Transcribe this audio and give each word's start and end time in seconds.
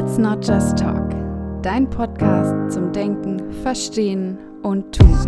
Let's 0.00 0.16
Not 0.16 0.46
Just 0.46 0.78
Talk, 0.78 1.10
dein 1.60 1.90
Podcast 1.90 2.72
zum 2.72 2.92
Denken, 2.92 3.52
Verstehen 3.64 4.38
und 4.62 4.96
Tun. 4.96 5.26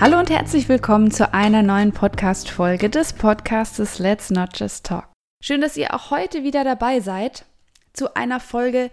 Hallo 0.00 0.18
und 0.18 0.30
herzlich 0.30 0.70
willkommen 0.70 1.10
zu 1.10 1.34
einer 1.34 1.62
neuen 1.62 1.92
Podcast-Folge 1.92 2.88
des 2.88 3.12
Podcastes 3.12 3.98
Let's 3.98 4.30
Not 4.30 4.58
Just 4.58 4.86
Talk. 4.86 5.10
Schön, 5.42 5.60
dass 5.60 5.76
ihr 5.76 5.92
auch 5.92 6.10
heute 6.10 6.44
wieder 6.44 6.64
dabei 6.64 7.00
seid 7.00 7.44
zu 7.92 8.16
einer 8.16 8.40
Folge, 8.40 8.90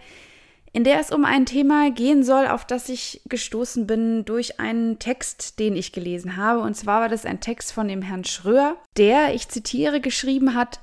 in 0.73 0.83
der 0.83 0.99
es 0.99 1.11
um 1.11 1.23
ein 1.23 1.45
Thema 1.45 1.91
gehen 1.91 2.23
soll, 2.23 2.47
auf 2.47 2.65
das 2.65 2.89
ich 2.89 3.21
gestoßen 3.29 3.87
bin 3.87 4.25
durch 4.25 4.59
einen 4.59 4.99
Text, 4.99 5.59
den 5.59 5.75
ich 5.75 5.91
gelesen 5.91 6.35
habe. 6.35 6.59
Und 6.59 6.75
zwar 6.75 7.01
war 7.01 7.09
das 7.09 7.25
ein 7.25 7.39
Text 7.39 7.71
von 7.71 7.87
dem 7.87 8.01
Herrn 8.01 8.25
Schröer, 8.25 8.75
der, 8.97 9.33
ich 9.33 9.47
zitiere, 9.47 10.01
geschrieben 10.01 10.55
hat, 10.55 10.79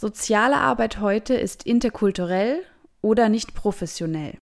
Soziale 0.00 0.56
Arbeit 0.56 0.98
heute 1.00 1.34
ist 1.34 1.66
interkulturell 1.66 2.62
oder 3.02 3.28
nicht 3.28 3.52
professionell. 3.52 4.38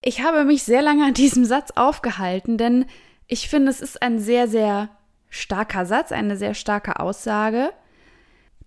Ich 0.00 0.22
habe 0.22 0.46
mich 0.46 0.62
sehr 0.62 0.80
lange 0.80 1.04
an 1.04 1.12
diesem 1.12 1.44
Satz 1.44 1.72
aufgehalten, 1.72 2.56
denn 2.56 2.86
ich 3.26 3.50
finde, 3.50 3.70
es 3.70 3.82
ist 3.82 4.00
ein 4.00 4.18
sehr, 4.18 4.48
sehr 4.48 4.88
starker 5.28 5.84
Satz, 5.84 6.12
eine 6.12 6.38
sehr 6.38 6.54
starke 6.54 6.98
Aussage, 6.98 7.74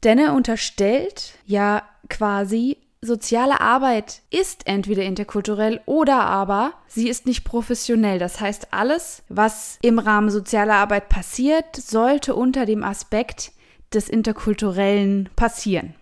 denn 0.04 0.20
er 0.20 0.36
unterstellt 0.36 1.34
ja 1.48 1.82
quasi, 2.10 2.78
soziale 3.08 3.62
Arbeit 3.62 4.22
ist 4.30 4.68
entweder 4.68 5.04
interkulturell 5.04 5.82
oder 5.86 6.20
aber 6.22 6.74
sie 6.88 7.10
ist 7.10 7.26
nicht 7.26 7.44
professionell. 7.44 8.20
Das 8.20 8.40
heißt, 8.40 8.72
alles, 8.72 9.24
was 9.30 9.80
im 9.82 9.98
Rahmen 9.98 10.30
sozialer 10.30 10.76
Arbeit 10.76 11.10
passiert, 11.10 11.76
sollte 11.76 12.36
unter 12.36 12.66
dem 12.68 12.84
Aspekt 12.84 13.52
des 13.94 14.10
Interkulturellen 14.10 15.30
passieren. 15.36 15.96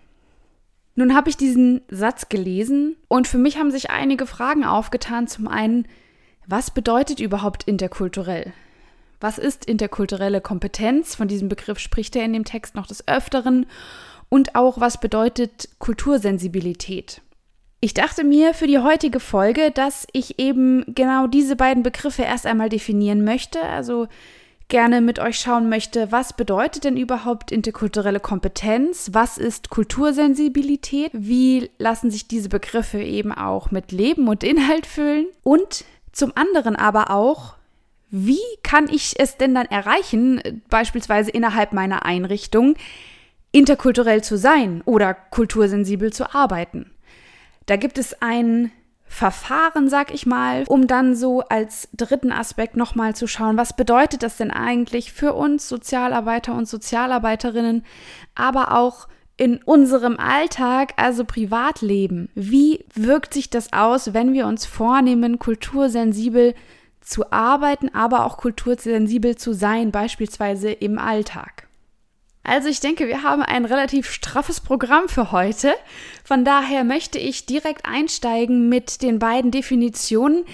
Nun 0.95 1.16
habe 1.16 1.30
ich 1.30 1.38
diesen 1.38 1.81
Satz 1.89 2.30
gelesen 2.30 2.95
und 3.08 3.28
für 3.28 3.38
mich 3.38 3.58
haben 3.58 3.72
sich 3.72 3.89
einige 3.89 4.26
Fragen 4.26 4.66
aufgetan. 4.66 5.28
Zum 5.28 5.48
einen, 5.48 5.88
was 6.48 6.72
bedeutet 6.72 7.20
überhaupt 7.20 7.64
interkulturell? 7.64 8.53
Was 9.20 9.38
ist 9.38 9.66
interkulturelle 9.66 10.42
Kompetenz? 10.42 11.16
Von 11.16 11.28
diesem 11.28 11.50
Begriff 11.50 11.80
spricht 11.80 12.16
er 12.16 12.23
in 12.23 12.33
dem 12.33 12.45
Text 12.45 12.76
noch 12.76 12.88
des 12.88 13.08
Öfteren 13.08 13.66
und 14.30 14.56
auch 14.56 14.80
was 14.80 15.00
bedeutet 15.00 15.70
Kultursensibilität. 15.80 17.22
Ich 17.81 17.94
dachte 17.94 18.23
mir 18.23 18.54
für 18.54 18.67
die 18.67 18.80
heutige 18.80 19.20
Folge, 19.20 19.70
dass 19.72 20.08
ich 20.12 20.40
eben 20.40 20.84
genau 20.88 21.28
diese 21.28 21.56
beiden 21.56 21.84
Begriffe 21.84 22.23
erst 22.23 22.45
einmal 22.45 22.70
definieren 22.70 23.23
möchte, 23.23 23.62
also 23.62 24.08
gerne 24.67 25.02
mit 25.02 25.20
euch 25.20 25.38
schauen 25.38 25.70
möchte, 25.70 26.12
was 26.12 26.34
bedeutet 26.34 26.86
denn 26.86 26.98
überhaupt 26.98 27.52
interkulturelle 27.52 28.20
Kompetenz, 28.20 29.09
was 29.14 29.38
ist 29.38 29.70
Kultursensibilität, 29.70 31.12
wie 31.14 31.70
lassen 31.78 32.10
sich 32.10 32.28
diese 32.28 32.50
Begriffe 32.50 33.00
eben 33.00 33.32
auch 33.32 33.70
mit 33.70 33.92
Leben 33.92 34.28
und 34.28 34.44
Inhalt 34.44 34.88
füllen? 34.88 35.28
Und 35.44 35.86
zum 36.12 36.32
anderen 36.36 36.76
aber 36.76 37.12
auch, 37.12 37.54
wie 38.10 38.39
kann 38.64 38.89
ich 38.89 39.20
es 39.20 39.38
denn 39.38 39.54
dann 39.54 39.67
erreichen, 39.67 40.42
beispielsweise 40.70 41.30
innerhalb 41.30 41.73
meiner 41.73 42.06
Einrichtung, 42.06 42.76
interkulturell 43.56 44.22
zu 44.22 44.38
sein 44.38 44.81
oder 44.84 45.14
kultursensibel 45.14 46.11
zu 46.11 46.36
arbeiten. 46.36 46.92
Da 47.67 47.78
gibt 47.78 47.98
es 47.98 48.22
ein 48.22 48.70
Verfahren, 49.06 49.88
sag 49.88 50.14
ich 50.14 50.25
mal, 50.25 50.66
um 50.67 50.88
dann 50.88 51.16
so 51.16 51.39
als 51.39 51.88
dritten 51.94 52.33
Aspekt 52.33 52.76
nochmal 52.76 53.16
zu 53.16 53.28
schauen, 53.28 53.56
was 53.56 53.73
bedeutet 53.73 54.23
das 54.23 54.36
denn 54.36 54.52
eigentlich 54.52 55.14
für 55.14 55.33
uns 55.33 55.70
Sozialarbeiter 55.70 56.53
und 56.53 56.67
Sozialarbeiterinnen, 56.67 57.86
aber 58.36 58.73
auch 58.73 59.08
in 59.38 59.64
unserem 59.64 60.20
Alltag, 60.20 60.93
also 60.98 61.23
Privatleben. 61.23 62.27
Wie 62.36 62.83
wirkt 62.93 63.33
sich 63.33 63.49
das 63.49 63.72
aus, 63.72 64.14
wenn 64.14 64.33
wir 64.33 64.48
uns 64.48 64.66
vornehmen, 64.66 65.39
kultursensibel 65.39 66.55
zu 66.99 67.32
arbeiten, 67.32 67.87
aber 67.93 68.26
auch 68.26 68.36
kultursensibel 68.36 69.37
zu 69.37 69.54
sein, 69.54 69.92
beispielsweise 69.92 70.72
im 70.72 70.98
Alltag? 70.98 71.64
Also 72.45 72.70
ich 72.70 72.80
denke, 72.80 73.08
wir 73.08 73.23
haben 73.23 73.42
ein 73.42 73.66
relativ 73.66 74.11
straffes 74.11 74.61
Programm 74.61 75.10
für 75.10 75.32
heute. 75.32 75.73
Von 76.23 76.45
daher 76.45 76.83
möchte 76.83 77.17
ich 77.17 77.48
direkt 77.48 77.86
einsteigen 77.86 78.70
mit 78.70 79.02
den 79.02 79.17
beiden 79.17 79.50
Definitionen 79.50 80.45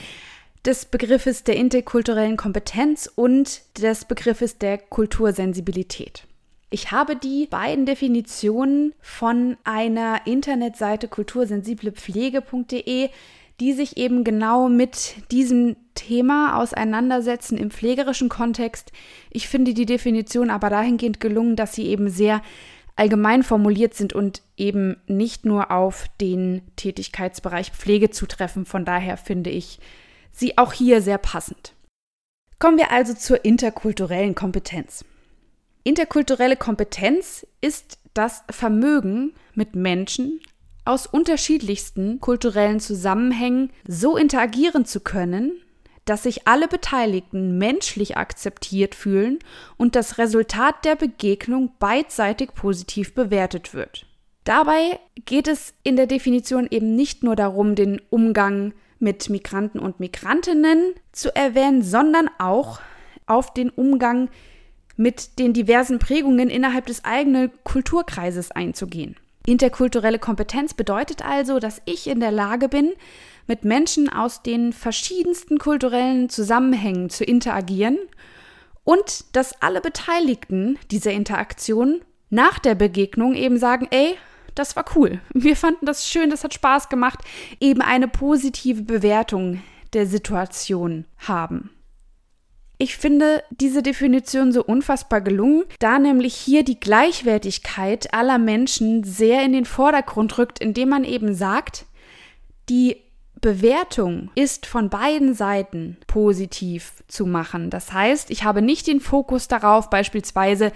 des 0.65 0.85
Begriffes 0.85 1.43
der 1.43 1.57
interkulturellen 1.57 2.37
Kompetenz 2.37 3.11
und 3.13 3.63
des 3.77 4.05
Begriffes 4.05 4.57
der 4.57 4.77
Kultursensibilität. 4.77 6.23
Ich 6.69 6.91
habe 6.91 7.17
die 7.17 7.47
beiden 7.47 7.85
Definitionen 7.85 8.93
von 9.01 9.57
einer 9.65 10.25
Internetseite 10.25 11.09
kultursensiblepflege.de 11.09 13.09
die 13.61 13.73
sich 13.73 13.95
eben 13.95 14.23
genau 14.23 14.69
mit 14.69 15.13
diesem 15.31 15.75
Thema 15.93 16.57
auseinandersetzen 16.59 17.59
im 17.59 17.69
pflegerischen 17.69 18.27
Kontext. 18.27 18.91
Ich 19.29 19.47
finde 19.47 19.75
die 19.75 19.85
Definition 19.85 20.49
aber 20.49 20.71
dahingehend 20.71 21.19
gelungen, 21.19 21.55
dass 21.55 21.75
sie 21.75 21.85
eben 21.85 22.09
sehr 22.09 22.41
allgemein 22.95 23.43
formuliert 23.43 23.93
sind 23.93 24.13
und 24.13 24.41
eben 24.57 24.97
nicht 25.05 25.45
nur 25.45 25.69
auf 25.69 26.07
den 26.19 26.63
Tätigkeitsbereich 26.75 27.69
Pflege 27.69 28.09
zutreffen. 28.09 28.65
Von 28.65 28.83
daher 28.83 29.15
finde 29.15 29.51
ich 29.51 29.79
sie 30.31 30.57
auch 30.57 30.73
hier 30.73 31.03
sehr 31.03 31.19
passend. 31.19 31.73
Kommen 32.57 32.79
wir 32.79 32.89
also 32.89 33.13
zur 33.13 33.45
interkulturellen 33.45 34.33
Kompetenz. 34.33 35.05
Interkulturelle 35.83 36.57
Kompetenz 36.57 37.45
ist 37.61 37.99
das 38.15 38.43
Vermögen, 38.49 39.33
mit 39.53 39.75
Menschen 39.75 40.39
aus 40.91 41.07
unterschiedlichsten 41.07 42.19
kulturellen 42.19 42.81
Zusammenhängen 42.81 43.71
so 43.87 44.17
interagieren 44.17 44.83
zu 44.83 44.99
können, 44.99 45.53
dass 46.03 46.23
sich 46.23 46.49
alle 46.49 46.67
Beteiligten 46.67 47.57
menschlich 47.57 48.17
akzeptiert 48.17 48.93
fühlen 48.93 49.39
und 49.77 49.95
das 49.95 50.17
Resultat 50.17 50.83
der 50.83 50.97
Begegnung 50.97 51.71
beidseitig 51.79 52.53
positiv 52.55 53.13
bewertet 53.13 53.73
wird. 53.73 54.05
Dabei 54.43 54.99
geht 55.23 55.47
es 55.47 55.73
in 55.83 55.95
der 55.95 56.07
Definition 56.07 56.67
eben 56.69 56.93
nicht 56.93 57.23
nur 57.23 57.37
darum, 57.37 57.75
den 57.75 58.01
Umgang 58.09 58.73
mit 58.99 59.29
Migranten 59.29 59.79
und 59.79 60.01
Migrantinnen 60.01 60.93
zu 61.13 61.33
erwähnen, 61.33 61.83
sondern 61.83 62.29
auch 62.37 62.81
auf 63.27 63.53
den 63.53 63.69
Umgang 63.69 64.29
mit 64.97 65.39
den 65.39 65.53
diversen 65.53 65.99
Prägungen 65.99 66.49
innerhalb 66.49 66.87
des 66.87 67.05
eigenen 67.05 67.49
Kulturkreises 67.63 68.51
einzugehen. 68.51 69.15
Interkulturelle 69.45 70.19
Kompetenz 70.19 70.73
bedeutet 70.73 71.25
also, 71.25 71.59
dass 71.59 71.81
ich 71.85 72.07
in 72.07 72.19
der 72.19 72.31
Lage 72.31 72.69
bin, 72.69 72.93
mit 73.47 73.65
Menschen 73.65 74.07
aus 74.07 74.43
den 74.43 74.71
verschiedensten 74.71 75.57
kulturellen 75.57 76.29
Zusammenhängen 76.29 77.09
zu 77.09 77.23
interagieren 77.23 77.97
und 78.83 79.35
dass 79.35 79.61
alle 79.61 79.81
Beteiligten 79.81 80.77
dieser 80.91 81.11
Interaktion 81.11 82.01
nach 82.29 82.59
der 82.59 82.75
Begegnung 82.75 83.33
eben 83.33 83.57
sagen, 83.57 83.87
ey, 83.91 84.15
das 84.55 84.75
war 84.75 84.85
cool, 84.95 85.19
wir 85.33 85.55
fanden 85.55 85.85
das 85.85 86.07
schön, 86.07 86.29
das 86.29 86.43
hat 86.43 86.53
Spaß 86.53 86.89
gemacht, 86.89 87.19
eben 87.59 87.81
eine 87.81 88.07
positive 88.07 88.83
Bewertung 88.83 89.61
der 89.93 90.05
Situation 90.05 91.05
haben. 91.17 91.69
Ich 92.81 92.97
finde 92.97 93.43
diese 93.51 93.83
Definition 93.83 94.51
so 94.51 94.63
unfassbar 94.63 95.21
gelungen, 95.21 95.65
da 95.77 95.99
nämlich 95.99 96.33
hier 96.33 96.63
die 96.63 96.79
Gleichwertigkeit 96.79 98.11
aller 98.11 98.39
Menschen 98.39 99.03
sehr 99.03 99.45
in 99.45 99.53
den 99.53 99.65
Vordergrund 99.65 100.39
rückt, 100.39 100.57
indem 100.57 100.89
man 100.89 101.03
eben 101.03 101.35
sagt, 101.35 101.85
die 102.69 102.97
Bewertung 103.39 104.31
ist 104.33 104.65
von 104.65 104.89
beiden 104.89 105.35
Seiten 105.35 105.97
positiv 106.07 107.03
zu 107.07 107.27
machen. 107.27 107.69
Das 107.69 107.93
heißt, 107.93 108.31
ich 108.31 108.45
habe 108.45 108.63
nicht 108.63 108.87
den 108.87 108.99
Fokus 108.99 109.47
darauf, 109.47 109.91
beispielsweise, 109.91 110.71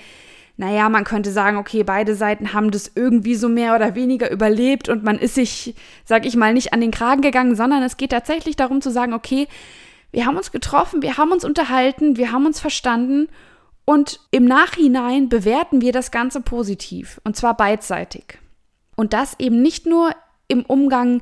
naja, 0.58 0.90
man 0.90 1.06
könnte 1.06 1.32
sagen, 1.32 1.58
okay, 1.58 1.84
beide 1.84 2.14
Seiten 2.14 2.54
haben 2.54 2.70
das 2.70 2.92
irgendwie 2.94 3.34
so 3.34 3.50
mehr 3.50 3.74
oder 3.74 3.96
weniger 3.96 4.30
überlebt 4.30 4.90
und 4.90 5.04
man 5.04 5.18
ist 5.18 5.34
sich, 5.34 5.74
sag 6.04 6.28
ich 6.28 6.36
mal, 6.36 6.54
nicht 6.54 6.72
an 6.72 6.82
den 6.82 6.92
Kragen 6.92 7.24
gegangen, 7.24 7.56
sondern 7.56 7.82
es 7.82 7.98
geht 7.98 8.12
tatsächlich 8.12 8.56
darum 8.56 8.80
zu 8.82 8.92
sagen, 8.92 9.14
okay, 9.14 9.48
wir 10.16 10.26
haben 10.26 10.38
uns 10.38 10.54
getroffen, 10.54 11.02
wir 11.02 11.18
haben 11.18 11.34
uns 11.34 11.44
unterhalten, 11.44 12.16
wir 12.16 12.32
haben 12.32 12.46
uns 12.46 12.62
verstanden 12.62 13.28
und 13.84 14.22
im 14.32 14.46
Nachhinein 14.46 15.28
bewerten 15.28 15.82
wir 15.82 15.92
das 15.92 16.10
Ganze 16.10 16.40
positiv 16.40 17.20
und 17.26 17.36
zwar 17.36 17.58
beidseitig. 17.58 18.40
Und 18.96 19.12
das 19.12 19.38
eben 19.40 19.62
nicht 19.62 19.86
nur 19.86 20.12
im 20.48 20.64
Umgang 20.64 21.22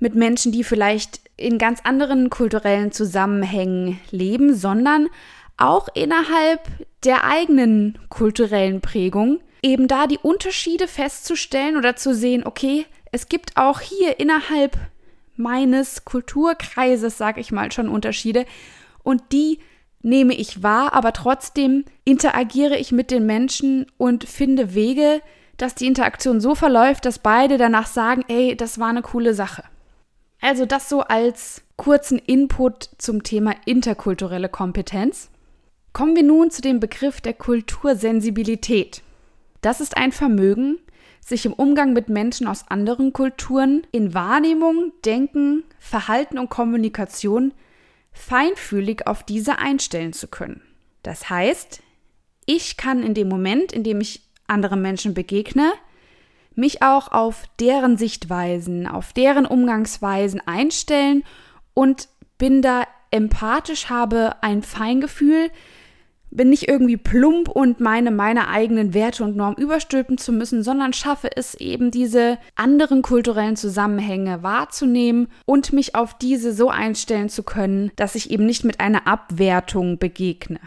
mit 0.00 0.14
Menschen, 0.14 0.52
die 0.52 0.64
vielleicht 0.64 1.22
in 1.38 1.56
ganz 1.56 1.80
anderen 1.82 2.28
kulturellen 2.28 2.92
Zusammenhängen 2.92 3.98
leben, 4.10 4.54
sondern 4.54 5.08
auch 5.56 5.88
innerhalb 5.94 6.60
der 7.04 7.24
eigenen 7.24 7.98
kulturellen 8.10 8.82
Prägung, 8.82 9.40
eben 9.62 9.88
da 9.88 10.06
die 10.06 10.18
Unterschiede 10.18 10.88
festzustellen 10.88 11.78
oder 11.78 11.96
zu 11.96 12.14
sehen, 12.14 12.46
okay, 12.46 12.84
es 13.12 13.30
gibt 13.30 13.56
auch 13.56 13.80
hier 13.80 14.20
innerhalb 14.20 14.76
meines 15.40 16.04
Kulturkreises, 16.04 17.18
sage 17.18 17.40
ich 17.40 17.50
mal, 17.50 17.72
schon 17.72 17.88
Unterschiede. 17.88 18.46
Und 19.02 19.32
die 19.32 19.58
nehme 20.02 20.34
ich 20.34 20.62
wahr, 20.62 20.94
aber 20.94 21.12
trotzdem 21.12 21.84
interagiere 22.04 22.76
ich 22.76 22.92
mit 22.92 23.10
den 23.10 23.26
Menschen 23.26 23.86
und 23.96 24.24
finde 24.24 24.74
Wege, 24.74 25.20
dass 25.56 25.74
die 25.74 25.86
Interaktion 25.86 26.40
so 26.40 26.54
verläuft, 26.54 27.04
dass 27.04 27.18
beide 27.18 27.58
danach 27.58 27.86
sagen, 27.86 28.24
ey, 28.28 28.56
das 28.56 28.78
war 28.78 28.88
eine 28.88 29.02
coole 29.02 29.34
Sache. 29.34 29.64
Also 30.40 30.64
das 30.64 30.88
so 30.88 31.02
als 31.02 31.62
kurzen 31.76 32.18
Input 32.18 32.90
zum 32.98 33.22
Thema 33.22 33.54
interkulturelle 33.66 34.48
Kompetenz. 34.48 35.30
Kommen 35.92 36.16
wir 36.16 36.22
nun 36.22 36.50
zu 36.50 36.62
dem 36.62 36.80
Begriff 36.80 37.20
der 37.20 37.34
Kultursensibilität. 37.34 39.02
Das 39.60 39.80
ist 39.80 39.96
ein 39.96 40.12
Vermögen, 40.12 40.78
sich 41.20 41.46
im 41.46 41.52
Umgang 41.52 41.92
mit 41.92 42.08
Menschen 42.08 42.46
aus 42.46 42.68
anderen 42.68 43.12
Kulturen 43.12 43.86
in 43.92 44.14
Wahrnehmung, 44.14 44.92
Denken, 45.04 45.64
Verhalten 45.78 46.38
und 46.38 46.50
Kommunikation 46.50 47.52
feinfühlig 48.12 49.06
auf 49.06 49.22
diese 49.22 49.58
einstellen 49.58 50.12
zu 50.12 50.28
können. 50.28 50.62
Das 51.02 51.30
heißt, 51.30 51.82
ich 52.46 52.76
kann 52.76 53.02
in 53.02 53.14
dem 53.14 53.28
Moment, 53.28 53.72
in 53.72 53.84
dem 53.84 54.00
ich 54.00 54.22
anderen 54.46 54.82
Menschen 54.82 55.14
begegne, 55.14 55.72
mich 56.54 56.82
auch 56.82 57.12
auf 57.12 57.44
deren 57.60 57.96
Sichtweisen, 57.96 58.86
auf 58.86 59.12
deren 59.12 59.46
Umgangsweisen 59.46 60.42
einstellen 60.46 61.22
und 61.74 62.08
bin 62.38 62.60
da 62.60 62.84
empathisch, 63.10 63.88
habe 63.88 64.42
ein 64.42 64.62
Feingefühl, 64.62 65.50
bin 66.30 66.50
nicht 66.50 66.68
irgendwie 66.68 66.96
plump 66.96 67.48
und 67.48 67.80
meine 67.80 68.10
meine 68.10 68.48
eigenen 68.48 68.94
Werte 68.94 69.24
und 69.24 69.36
Normen 69.36 69.56
überstülpen 69.56 70.16
zu 70.16 70.32
müssen, 70.32 70.62
sondern 70.62 70.92
schaffe 70.92 71.28
es 71.34 71.54
eben 71.54 71.90
diese 71.90 72.38
anderen 72.54 73.02
kulturellen 73.02 73.56
Zusammenhänge 73.56 74.42
wahrzunehmen 74.42 75.28
und 75.44 75.72
mich 75.72 75.94
auf 75.94 76.16
diese 76.18 76.52
so 76.52 76.70
einstellen 76.70 77.28
zu 77.28 77.42
können, 77.42 77.90
dass 77.96 78.14
ich 78.14 78.30
eben 78.30 78.46
nicht 78.46 78.64
mit 78.64 78.80
einer 78.80 79.06
Abwertung 79.06 79.98
begegne. 79.98 80.60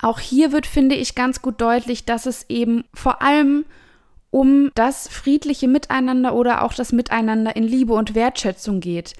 Auch 0.00 0.20
hier 0.20 0.52
wird, 0.52 0.66
finde 0.66 0.94
ich, 0.94 1.14
ganz 1.14 1.40
gut 1.40 1.60
deutlich, 1.60 2.04
dass 2.04 2.26
es 2.26 2.44
eben 2.50 2.84
vor 2.92 3.22
allem 3.22 3.64
um 4.30 4.70
das 4.74 5.08
friedliche 5.08 5.68
Miteinander 5.68 6.34
oder 6.34 6.62
auch 6.62 6.74
das 6.74 6.92
Miteinander 6.92 7.56
in 7.56 7.64
Liebe 7.64 7.94
und 7.94 8.14
Wertschätzung 8.14 8.80
geht. 8.80 9.14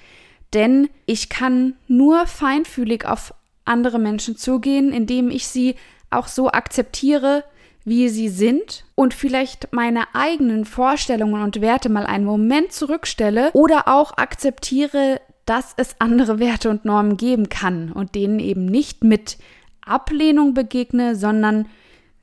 Denn 0.53 0.89
ich 1.07 1.29
kann 1.29 1.73
nur 1.87 2.27
feinfühlig 2.27 3.05
auf 3.05 3.33
andere 3.67 3.99
Menschen 3.99 4.37
zugehen, 4.37 4.91
indem 4.91 5.29
ich 5.29 5.47
sie 5.47 5.75
auch 6.09 6.27
so 6.27 6.49
akzeptiere, 6.49 7.43
wie 7.83 8.09
sie 8.09 8.27
sind 8.27 8.83
und 8.95 9.13
vielleicht 9.13 9.71
meine 9.71 10.13
eigenen 10.13 10.65
Vorstellungen 10.65 11.41
und 11.41 11.61
Werte 11.61 11.87
mal 11.87 12.05
einen 12.05 12.25
Moment 12.25 12.73
zurückstelle 12.73 13.51
oder 13.53 13.87
auch 13.87 14.17
akzeptiere, 14.17 15.21
dass 15.45 15.73
es 15.77 15.95
andere 15.99 16.39
Werte 16.39 16.69
und 16.69 16.83
Normen 16.83 17.15
geben 17.15 17.47
kann 17.47 17.93
und 17.93 18.13
denen 18.13 18.39
eben 18.39 18.65
nicht 18.65 19.05
mit 19.05 19.37
Ablehnung 19.85 20.53
begegne, 20.53 21.15
sondern 21.15 21.67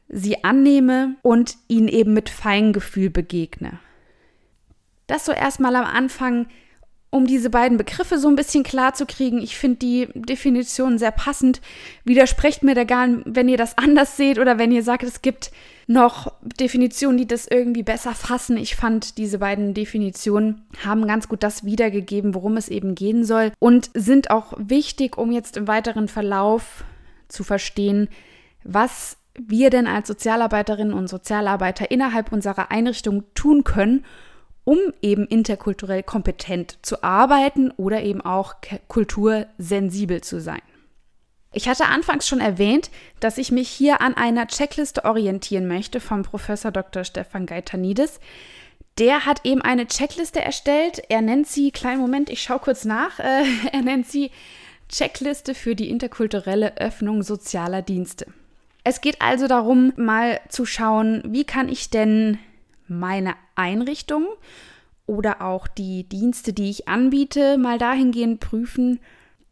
sie 0.09 0.45
annehme 0.45 1.17
und 1.23 1.57
ihnen 1.67 1.89
eben 1.89 2.13
mit 2.13 2.29
Feingefühl 2.29 3.09
begegne. 3.09 3.79
Das 5.07 5.25
so 5.25 5.33
erstmal 5.33 5.77
am 5.77 5.87
Anfang 5.87 6.47
um 7.15 7.29
diese 7.29 7.49
beiden 7.49 7.79
Begriffe 7.79 8.19
so 8.19 8.27
ein 8.27 8.35
bisschen 8.35 8.65
klar 8.65 8.93
zu 8.93 9.07
kriegen. 9.07 9.39
Ich 9.39 9.57
finde 9.57 9.77
die 9.77 10.09
Definition 10.17 10.99
sehr 10.99 11.13
passend. 11.13 11.61
Widersprecht 12.03 12.65
mir 12.65 12.75
da 12.75 12.83
gar, 12.83 13.07
wenn 13.25 13.49
ihr 13.49 13.57
das 13.57 13.79
anders 13.79 14.17
seht 14.17 14.41
oder 14.41 14.59
wenn 14.59 14.73
ihr 14.73 14.83
sagt, 14.83 15.05
es 15.05 15.23
gibt 15.23 15.53
noch 15.87 16.33
Definitionen, 16.43 17.17
die 17.17 17.29
das 17.29 17.47
irgendwie 17.47 17.85
besser 17.85 18.17
fassen. 18.17 18.57
Ich 18.57 18.75
fand, 18.75 19.17
diese 19.17 19.39
beiden 19.39 19.75
Definitionen 19.75 20.63
haben 20.85 21.07
ganz 21.07 21.29
gut 21.29 21.45
das 21.45 21.65
wiedergegeben, 21.65 22.35
worum 22.35 22.57
es 22.57 22.69
eben 22.69 22.97
gehen 22.97 23.23
soll 23.23 23.53
und 23.61 23.91
sind 23.95 24.33
auch 24.33 24.53
wichtig, 24.57 25.17
um 25.17 25.31
jetzt 25.31 25.57
im 25.57 25.69
weiteren 25.69 26.09
Verlauf 26.09 26.83
zu 27.29 27.45
verstehen, 27.45 28.09
was 28.65 29.19
wir 29.39 29.71
denn 29.71 29.87
als 29.87 30.09
Sozialarbeiterinnen 30.09 30.93
und 30.93 31.07
Sozialarbeiter 31.07 31.93
innerhalb 31.93 32.33
unserer 32.33 32.73
Einrichtung 32.73 33.23
tun 33.37 33.63
können, 33.63 34.05
um 34.65 34.79
eben 35.03 35.27
interkulturell 35.27 36.03
kompetent 36.03 36.79
zu 36.83 37.03
arbeiten 37.03 37.71
oder 37.73 38.03
eben 38.03 38.21
auch 38.21 38.55
kultursensibel 38.89 40.23
zu 40.23 40.41
sein. 40.41 40.63
Ich 41.53 41.69
hatte 41.69 41.87
anfangs 41.87 42.27
schon 42.27 42.41
erwähnt, 42.41 42.91
dass 43.21 43.39
ich 43.39 43.53
mich 43.53 43.69
hier 43.69 44.01
an 44.01 44.15
einer 44.15 44.49
Checkliste 44.49 45.05
orientieren 45.05 45.69
möchte 45.69 46.01
vom 46.01 46.23
Professor 46.23 46.73
Dr. 46.73 47.05
Stefan 47.05 47.47
Gaitanidis. 47.47 48.19
Der 48.99 49.25
hat 49.25 49.45
eben 49.45 49.63
eine 49.63 49.87
Checkliste 49.87 50.41
erstellt. 50.41 51.03
Er 51.09 51.23
nennt 51.23 51.47
sie, 51.47 51.71
kleinen 51.71 52.01
Moment, 52.01 52.29
ich 52.29 52.43
schaue 52.43 52.59
kurz 52.59 52.85
nach, 52.85 53.21
äh, 53.21 53.45
er 53.73 53.83
nennt 53.83 54.09
sie 54.09 54.33
Checkliste 54.89 55.55
für 55.55 55.77
die 55.77 55.91
interkulturelle 55.91 56.77
Öffnung 56.77 57.23
sozialer 57.23 57.83
Dienste. 57.83 58.27
Es 58.83 59.01
geht 59.01 59.23
also 59.23 59.47
darum, 59.47 59.93
mal 59.97 60.41
zu 60.49 60.67
schauen, 60.67 61.23
wie 61.27 61.45
kann 61.45 61.69
ich 61.69 61.89
denn 61.89 62.39
meine 62.87 63.35
Einrichtung 63.55 64.27
oder 65.07 65.43
auch 65.43 65.69
die 65.69 66.09
Dienste, 66.09 66.53
die 66.53 66.71
ich 66.71 66.89
anbiete, 66.89 67.59
mal 67.59 67.79
dahingehend 67.79 68.41
prüfen, 68.41 69.01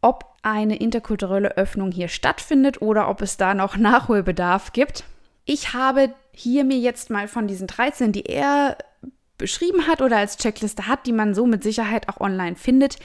ob 0.01 0.25
eine 0.41 0.75
interkulturelle 0.75 1.55
Öffnung 1.57 1.91
hier 1.91 2.07
stattfindet 2.09 2.81
oder 2.81 3.09
ob 3.09 3.21
es 3.21 3.37
da 3.37 3.53
noch 3.53 3.77
Nachholbedarf 3.77 4.73
gibt. 4.73 5.03
Ich 5.45 5.73
habe 5.73 6.13
hier 6.31 6.63
mir 6.63 6.77
jetzt 6.77 7.09
mal 7.09 7.27
von 7.27 7.47
diesen 7.47 7.67
13, 7.67 8.11
die 8.11 8.25
er 8.25 8.77
beschrieben 9.37 9.87
hat 9.87 10.01
oder 10.01 10.17
als 10.17 10.37
Checkliste 10.37 10.87
hat, 10.87 11.05
die 11.05 11.13
man 11.13 11.33
so 11.33 11.45
mit 11.45 11.63
Sicherheit 11.63 12.09
auch 12.09 12.19
online 12.19 12.55
findet, 12.55 12.97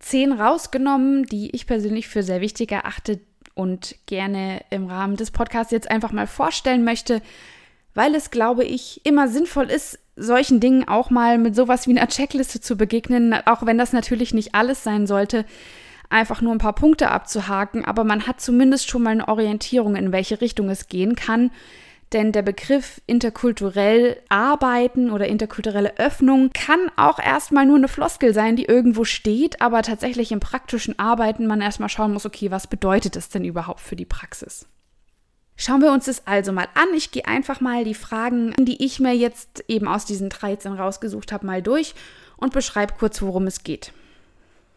10 0.00 0.32
rausgenommen, 0.32 1.24
die 1.24 1.50
ich 1.54 1.66
persönlich 1.66 2.08
für 2.08 2.22
sehr 2.22 2.40
wichtig 2.40 2.72
erachte 2.72 3.20
und 3.54 3.96
gerne 4.06 4.62
im 4.70 4.86
Rahmen 4.86 5.16
des 5.16 5.30
Podcasts 5.30 5.72
jetzt 5.72 5.90
einfach 5.90 6.12
mal 6.12 6.26
vorstellen 6.26 6.84
möchte, 6.84 7.20
weil 7.98 8.14
es, 8.14 8.30
glaube 8.30 8.64
ich, 8.64 9.04
immer 9.04 9.26
sinnvoll 9.26 9.72
ist, 9.72 9.98
solchen 10.14 10.60
Dingen 10.60 10.86
auch 10.86 11.10
mal 11.10 11.36
mit 11.36 11.56
sowas 11.56 11.88
wie 11.88 11.98
einer 11.98 12.06
Checkliste 12.06 12.60
zu 12.60 12.76
begegnen, 12.76 13.34
auch 13.44 13.66
wenn 13.66 13.76
das 13.76 13.92
natürlich 13.92 14.32
nicht 14.32 14.54
alles 14.54 14.84
sein 14.84 15.08
sollte, 15.08 15.44
einfach 16.08 16.40
nur 16.40 16.52
ein 16.52 16.58
paar 16.58 16.76
Punkte 16.76 17.10
abzuhaken, 17.10 17.84
aber 17.84 18.04
man 18.04 18.28
hat 18.28 18.40
zumindest 18.40 18.88
schon 18.88 19.02
mal 19.02 19.10
eine 19.10 19.26
Orientierung, 19.26 19.96
in 19.96 20.12
welche 20.12 20.40
Richtung 20.40 20.70
es 20.70 20.86
gehen 20.86 21.16
kann. 21.16 21.50
Denn 22.12 22.30
der 22.30 22.42
Begriff 22.42 23.00
interkulturell 23.08 24.22
arbeiten 24.28 25.10
oder 25.10 25.26
interkulturelle 25.26 25.98
Öffnung 25.98 26.50
kann 26.54 26.92
auch 26.94 27.18
erstmal 27.18 27.66
nur 27.66 27.78
eine 27.78 27.88
Floskel 27.88 28.32
sein, 28.32 28.54
die 28.54 28.66
irgendwo 28.66 29.02
steht, 29.02 29.60
aber 29.60 29.82
tatsächlich 29.82 30.30
im 30.30 30.38
praktischen 30.38 31.00
Arbeiten 31.00 31.48
man 31.48 31.60
erstmal 31.60 31.88
schauen 31.88 32.12
muss, 32.12 32.26
okay, 32.26 32.52
was 32.52 32.68
bedeutet 32.68 33.16
es 33.16 33.28
denn 33.28 33.44
überhaupt 33.44 33.80
für 33.80 33.96
die 33.96 34.06
Praxis? 34.06 34.68
Schauen 35.60 35.82
wir 35.82 35.90
uns 35.90 36.04
das 36.04 36.24
also 36.24 36.52
mal 36.52 36.68
an. 36.74 36.86
Ich 36.94 37.10
gehe 37.10 37.26
einfach 37.26 37.60
mal 37.60 37.82
die 37.82 37.94
Fragen, 37.94 38.54
die 38.58 38.82
ich 38.82 39.00
mir 39.00 39.12
jetzt 39.12 39.64
eben 39.66 39.88
aus 39.88 40.04
diesen 40.04 40.30
13 40.30 40.72
rausgesucht 40.72 41.32
habe, 41.32 41.44
mal 41.44 41.62
durch 41.62 41.94
und 42.36 42.52
beschreibe 42.52 42.94
kurz, 42.96 43.20
worum 43.20 43.48
es 43.48 43.64
geht. 43.64 43.92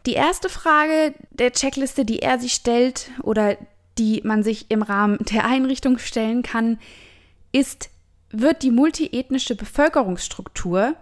Die 0.07 0.13
erste 0.13 0.49
Frage 0.49 1.13
der 1.29 1.53
Checkliste, 1.53 2.03
die 2.03 2.23
er 2.23 2.39
sich 2.39 2.53
stellt 2.53 3.11
oder 3.21 3.57
die 3.99 4.21
man 4.23 4.41
sich 4.41 4.71
im 4.71 4.81
Rahmen 4.81 5.19
der 5.31 5.45
Einrichtung 5.45 5.99
stellen 5.99 6.41
kann, 6.41 6.79
ist, 7.51 7.91
wird 8.31 8.63
die 8.63 8.71
multiethnische 8.71 9.55
Bevölkerungsstruktur 9.55 10.95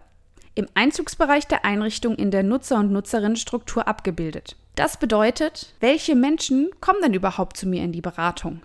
im 0.55 0.67
Einzugsbereich 0.74 1.48
der 1.48 1.63
Einrichtung 1.63 2.15
in 2.15 2.31
der 2.31 2.43
Nutzer- 2.43 2.79
und 2.79 2.91
Nutzerinnenstruktur 2.91 3.88
abgebildet? 3.88 4.57
Das 4.75 4.98
bedeutet, 4.98 5.74
welche 5.79 6.15
Menschen 6.15 6.69
kommen 6.81 7.01
denn 7.01 7.13
überhaupt 7.13 7.55
zu 7.55 7.65
mir 7.65 7.81
in 7.83 7.93
die 7.93 8.01
Beratung? 8.01 8.62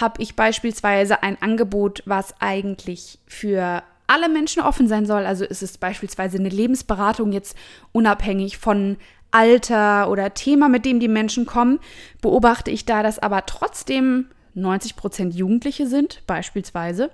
Habe 0.00 0.22
ich 0.22 0.36
beispielsweise 0.36 1.22
ein 1.22 1.40
Angebot, 1.40 2.02
was 2.06 2.34
eigentlich 2.40 3.18
für 3.26 3.82
alle 4.06 4.28
Menschen 4.28 4.62
offen 4.62 4.88
sein 4.88 5.06
soll. 5.06 5.26
Also 5.26 5.44
ist 5.44 5.62
es 5.62 5.78
beispielsweise 5.78 6.38
eine 6.38 6.48
Lebensberatung 6.48 7.32
jetzt 7.32 7.56
unabhängig 7.92 8.58
von 8.58 8.96
Alter 9.30 10.08
oder 10.10 10.34
Thema, 10.34 10.68
mit 10.68 10.84
dem 10.84 11.00
die 11.00 11.08
Menschen 11.08 11.46
kommen, 11.46 11.80
beobachte 12.20 12.70
ich 12.70 12.84
da, 12.84 13.02
dass 13.02 13.18
aber 13.18 13.44
trotzdem 13.46 14.26
90 14.54 14.96
Prozent 14.96 15.34
Jugendliche 15.34 15.86
sind, 15.86 16.22
beispielsweise. 16.26 17.10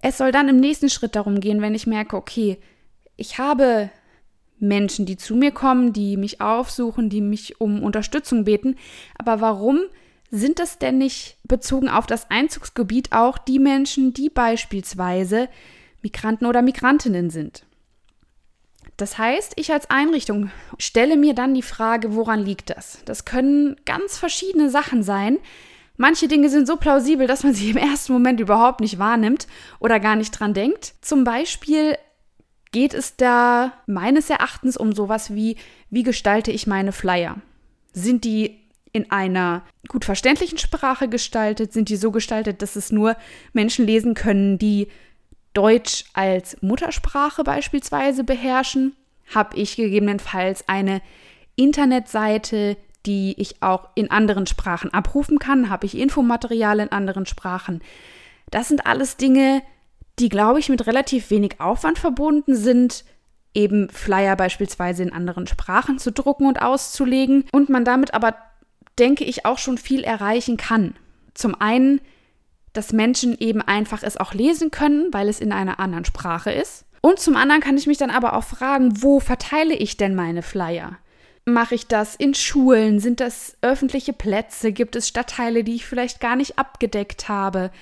Es 0.00 0.18
soll 0.18 0.32
dann 0.32 0.48
im 0.48 0.60
nächsten 0.60 0.90
Schritt 0.90 1.16
darum 1.16 1.40
gehen, 1.40 1.62
wenn 1.62 1.74
ich 1.74 1.86
merke, 1.86 2.16
okay, 2.16 2.58
ich 3.16 3.38
habe 3.38 3.90
Menschen, 4.58 5.06
die 5.06 5.16
zu 5.16 5.34
mir 5.34 5.50
kommen, 5.50 5.92
die 5.92 6.16
mich 6.16 6.40
aufsuchen, 6.40 7.08
die 7.08 7.20
mich 7.20 7.60
um 7.60 7.82
Unterstützung 7.82 8.44
beten, 8.44 8.76
aber 9.18 9.40
warum 9.40 9.80
sind 10.32 10.60
es 10.60 10.78
denn 10.78 10.96
nicht 10.96 11.36
bezogen 11.44 11.90
auf 11.90 12.06
das 12.06 12.30
Einzugsgebiet 12.30 13.12
auch 13.12 13.36
die 13.36 13.58
Menschen, 13.58 14.14
die 14.14 14.30
beispielsweise 14.30 15.48
Migranten 16.00 16.46
oder 16.46 16.62
Migrantinnen 16.62 17.28
sind? 17.28 17.64
Das 18.96 19.18
heißt, 19.18 19.52
ich 19.56 19.72
als 19.72 19.90
Einrichtung 19.90 20.50
stelle 20.78 21.18
mir 21.18 21.34
dann 21.34 21.52
die 21.52 21.62
Frage, 21.62 22.14
woran 22.14 22.44
liegt 22.44 22.70
das? 22.70 23.00
Das 23.04 23.26
können 23.26 23.76
ganz 23.84 24.16
verschiedene 24.16 24.70
Sachen 24.70 25.02
sein. 25.02 25.38
Manche 25.98 26.28
Dinge 26.28 26.48
sind 26.48 26.66
so 26.66 26.76
plausibel, 26.76 27.26
dass 27.26 27.42
man 27.42 27.52
sie 27.52 27.70
im 27.70 27.76
ersten 27.76 28.14
Moment 28.14 28.40
überhaupt 28.40 28.80
nicht 28.80 28.98
wahrnimmt 28.98 29.46
oder 29.80 30.00
gar 30.00 30.16
nicht 30.16 30.30
dran 30.30 30.54
denkt. 30.54 30.94
Zum 31.02 31.24
Beispiel 31.24 31.98
geht 32.70 32.94
es 32.94 33.16
da 33.16 33.74
meines 33.86 34.30
Erachtens 34.30 34.78
um 34.78 34.92
sowas 34.94 35.34
wie, 35.34 35.56
wie 35.90 36.02
gestalte 36.02 36.52
ich 36.52 36.66
meine 36.66 36.92
Flyer? 36.92 37.36
Sind 37.92 38.24
die 38.24 38.61
in 38.92 39.10
einer 39.10 39.62
gut 39.88 40.04
verständlichen 40.04 40.58
Sprache 40.58 41.08
gestaltet? 41.08 41.72
Sind 41.72 41.88
die 41.88 41.96
so 41.96 42.10
gestaltet, 42.10 42.62
dass 42.62 42.76
es 42.76 42.92
nur 42.92 43.16
Menschen 43.52 43.86
lesen 43.86 44.14
können, 44.14 44.58
die 44.58 44.88
Deutsch 45.54 46.04
als 46.14 46.60
Muttersprache 46.62 47.44
beispielsweise 47.44 48.24
beherrschen? 48.24 48.94
Habe 49.34 49.56
ich 49.56 49.76
gegebenenfalls 49.76 50.68
eine 50.68 51.00
Internetseite, 51.56 52.76
die 53.06 53.34
ich 53.38 53.62
auch 53.62 53.88
in 53.94 54.10
anderen 54.10 54.46
Sprachen 54.46 54.92
abrufen 54.92 55.38
kann? 55.38 55.70
Habe 55.70 55.86
ich 55.86 55.98
Infomaterial 55.98 56.80
in 56.80 56.92
anderen 56.92 57.26
Sprachen? 57.26 57.82
Das 58.50 58.68
sind 58.68 58.86
alles 58.86 59.16
Dinge, 59.16 59.62
die, 60.18 60.28
glaube 60.28 60.60
ich, 60.60 60.68
mit 60.68 60.86
relativ 60.86 61.30
wenig 61.30 61.60
Aufwand 61.60 61.98
verbunden 61.98 62.54
sind, 62.54 63.04
eben 63.54 63.88
Flyer 63.90 64.36
beispielsweise 64.36 65.02
in 65.02 65.12
anderen 65.12 65.46
Sprachen 65.46 65.98
zu 65.98 66.12
drucken 66.12 66.46
und 66.46 66.62
auszulegen 66.62 67.44
und 67.52 67.68
man 67.68 67.84
damit 67.84 68.14
aber 68.14 68.34
denke 68.98 69.24
ich, 69.24 69.46
auch 69.46 69.58
schon 69.58 69.78
viel 69.78 70.04
erreichen 70.04 70.56
kann. 70.56 70.94
Zum 71.34 71.54
einen, 71.60 72.00
dass 72.72 72.92
Menschen 72.92 73.36
eben 73.38 73.62
einfach 73.62 74.02
es 74.02 74.16
auch 74.16 74.34
lesen 74.34 74.70
können, 74.70 75.12
weil 75.12 75.28
es 75.28 75.40
in 75.40 75.52
einer 75.52 75.80
anderen 75.80 76.04
Sprache 76.04 76.52
ist. 76.52 76.84
Und 77.00 77.18
zum 77.18 77.36
anderen 77.36 77.60
kann 77.60 77.76
ich 77.76 77.86
mich 77.86 77.98
dann 77.98 78.10
aber 78.10 78.34
auch 78.34 78.44
fragen, 78.44 79.02
wo 79.02 79.18
verteile 79.20 79.74
ich 79.74 79.96
denn 79.96 80.14
meine 80.14 80.42
Flyer? 80.42 80.98
Mache 81.44 81.74
ich 81.74 81.88
das 81.88 82.14
in 82.14 82.34
Schulen? 82.34 83.00
Sind 83.00 83.18
das 83.18 83.56
öffentliche 83.62 84.12
Plätze? 84.12 84.70
Gibt 84.72 84.94
es 84.94 85.08
Stadtteile, 85.08 85.64
die 85.64 85.74
ich 85.74 85.86
vielleicht 85.86 86.20
gar 86.20 86.36
nicht 86.36 86.58
abgedeckt 86.58 87.28
habe? 87.28 87.72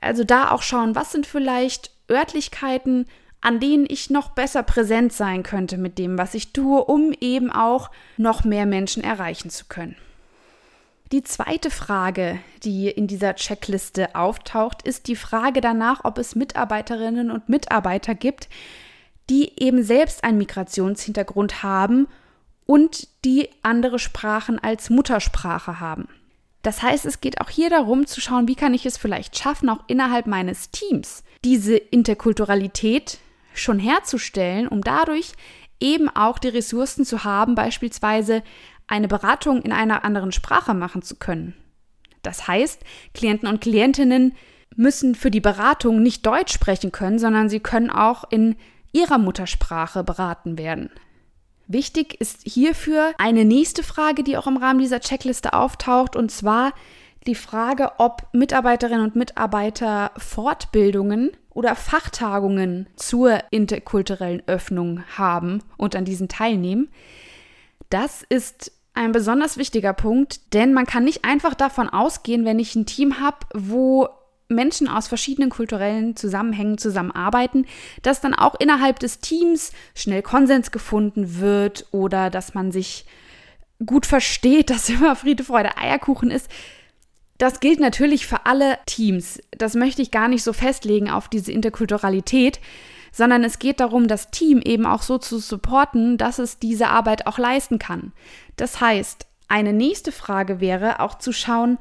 Also 0.00 0.24
da 0.24 0.50
auch 0.50 0.62
schauen, 0.62 0.96
was 0.96 1.12
sind 1.12 1.26
vielleicht 1.26 1.92
Örtlichkeiten, 2.10 3.06
an 3.40 3.60
denen 3.60 3.86
ich 3.88 4.10
noch 4.10 4.30
besser 4.30 4.64
präsent 4.64 5.12
sein 5.12 5.44
könnte 5.44 5.78
mit 5.78 5.98
dem, 5.98 6.18
was 6.18 6.34
ich 6.34 6.52
tue, 6.52 6.84
um 6.84 7.12
eben 7.20 7.52
auch 7.52 7.90
noch 8.16 8.42
mehr 8.42 8.66
Menschen 8.66 9.04
erreichen 9.04 9.50
zu 9.50 9.66
können. 9.66 9.96
Die 11.12 11.22
zweite 11.22 11.70
Frage, 11.70 12.40
die 12.64 12.88
in 12.88 13.06
dieser 13.06 13.36
Checkliste 13.36 14.16
auftaucht, 14.16 14.82
ist 14.82 15.06
die 15.06 15.14
Frage 15.14 15.60
danach, 15.60 16.00
ob 16.02 16.18
es 16.18 16.34
Mitarbeiterinnen 16.34 17.30
und 17.30 17.48
Mitarbeiter 17.48 18.16
gibt, 18.16 18.48
die 19.30 19.52
eben 19.56 19.84
selbst 19.84 20.24
einen 20.24 20.38
Migrationshintergrund 20.38 21.62
haben 21.62 22.08
und 22.64 23.06
die 23.24 23.48
andere 23.62 24.00
Sprachen 24.00 24.58
als 24.58 24.90
Muttersprache 24.90 25.78
haben. 25.78 26.08
Das 26.62 26.82
heißt, 26.82 27.06
es 27.06 27.20
geht 27.20 27.40
auch 27.40 27.50
hier 27.50 27.70
darum 27.70 28.06
zu 28.06 28.20
schauen, 28.20 28.48
wie 28.48 28.56
kann 28.56 28.74
ich 28.74 28.84
es 28.84 28.96
vielleicht 28.96 29.38
schaffen, 29.38 29.68
auch 29.68 29.84
innerhalb 29.86 30.26
meines 30.26 30.72
Teams 30.72 31.22
diese 31.44 31.76
Interkulturalität 31.76 33.18
schon 33.54 33.78
herzustellen, 33.78 34.66
um 34.66 34.80
dadurch 34.80 35.34
eben 35.78 36.08
auch 36.08 36.38
die 36.38 36.48
Ressourcen 36.48 37.04
zu 37.04 37.22
haben, 37.22 37.54
beispielsweise 37.54 38.42
eine 38.86 39.08
Beratung 39.08 39.62
in 39.62 39.72
einer 39.72 40.04
anderen 40.04 40.32
Sprache 40.32 40.74
machen 40.74 41.02
zu 41.02 41.16
können. 41.16 41.54
Das 42.22 42.48
heißt, 42.48 42.82
Klienten 43.14 43.48
und 43.48 43.60
Klientinnen 43.60 44.34
müssen 44.74 45.14
für 45.14 45.30
die 45.30 45.40
Beratung 45.40 46.02
nicht 46.02 46.26
Deutsch 46.26 46.52
sprechen 46.52 46.92
können, 46.92 47.18
sondern 47.18 47.48
sie 47.48 47.60
können 47.60 47.90
auch 47.90 48.24
in 48.30 48.56
ihrer 48.92 49.18
Muttersprache 49.18 50.04
beraten 50.04 50.58
werden. 50.58 50.90
Wichtig 51.68 52.20
ist 52.20 52.42
hierfür 52.44 53.12
eine 53.18 53.44
nächste 53.44 53.82
Frage, 53.82 54.22
die 54.22 54.36
auch 54.36 54.46
im 54.46 54.56
Rahmen 54.56 54.78
dieser 54.78 55.00
Checkliste 55.00 55.52
auftaucht, 55.52 56.14
und 56.14 56.30
zwar 56.30 56.72
die 57.26 57.34
Frage, 57.34 57.92
ob 57.98 58.28
Mitarbeiterinnen 58.32 59.02
und 59.02 59.16
Mitarbeiter 59.16 60.12
Fortbildungen 60.16 61.32
oder 61.50 61.74
Fachtagungen 61.74 62.88
zur 62.94 63.40
interkulturellen 63.50 64.42
Öffnung 64.46 65.02
haben 65.16 65.62
und 65.76 65.96
an 65.96 66.04
diesen 66.04 66.28
teilnehmen. 66.28 66.88
Das 67.90 68.22
ist 68.28 68.72
ein 68.96 69.12
besonders 69.12 69.56
wichtiger 69.56 69.92
Punkt, 69.92 70.54
denn 70.54 70.72
man 70.72 70.86
kann 70.86 71.04
nicht 71.04 71.24
einfach 71.24 71.54
davon 71.54 71.88
ausgehen, 71.88 72.44
wenn 72.44 72.58
ich 72.58 72.74
ein 72.74 72.86
Team 72.86 73.20
habe, 73.20 73.38
wo 73.54 74.08
Menschen 74.48 74.88
aus 74.88 75.08
verschiedenen 75.08 75.50
kulturellen 75.50 76.16
Zusammenhängen 76.16 76.78
zusammenarbeiten, 76.78 77.66
dass 78.02 78.20
dann 78.20 78.34
auch 78.34 78.54
innerhalb 78.58 78.98
des 78.98 79.18
Teams 79.20 79.72
schnell 79.94 80.22
Konsens 80.22 80.70
gefunden 80.70 81.40
wird 81.40 81.86
oder 81.90 82.30
dass 82.30 82.54
man 82.54 82.72
sich 82.72 83.06
gut 83.84 84.06
versteht, 84.06 84.70
dass 84.70 84.88
immer 84.88 85.16
Friede, 85.16 85.44
Freude, 85.44 85.76
Eierkuchen 85.76 86.30
ist. 86.30 86.50
Das 87.38 87.60
gilt 87.60 87.80
natürlich 87.80 88.26
für 88.26 88.46
alle 88.46 88.78
Teams. 88.86 89.40
Das 89.50 89.74
möchte 89.74 90.00
ich 90.00 90.10
gar 90.10 90.28
nicht 90.28 90.42
so 90.42 90.54
festlegen 90.54 91.10
auf 91.10 91.28
diese 91.28 91.52
Interkulturalität 91.52 92.60
sondern 93.16 93.44
es 93.44 93.58
geht 93.58 93.80
darum, 93.80 94.08
das 94.08 94.30
Team 94.30 94.60
eben 94.62 94.84
auch 94.84 95.00
so 95.00 95.16
zu 95.16 95.38
supporten, 95.38 96.18
dass 96.18 96.38
es 96.38 96.58
diese 96.58 96.88
Arbeit 96.88 97.26
auch 97.26 97.38
leisten 97.38 97.78
kann. 97.78 98.12
Das 98.56 98.82
heißt, 98.82 99.26
eine 99.48 99.72
nächste 99.72 100.12
Frage 100.12 100.60
wäre 100.60 101.00
auch 101.00 101.16
zu 101.16 101.32
schauen, 101.32 101.78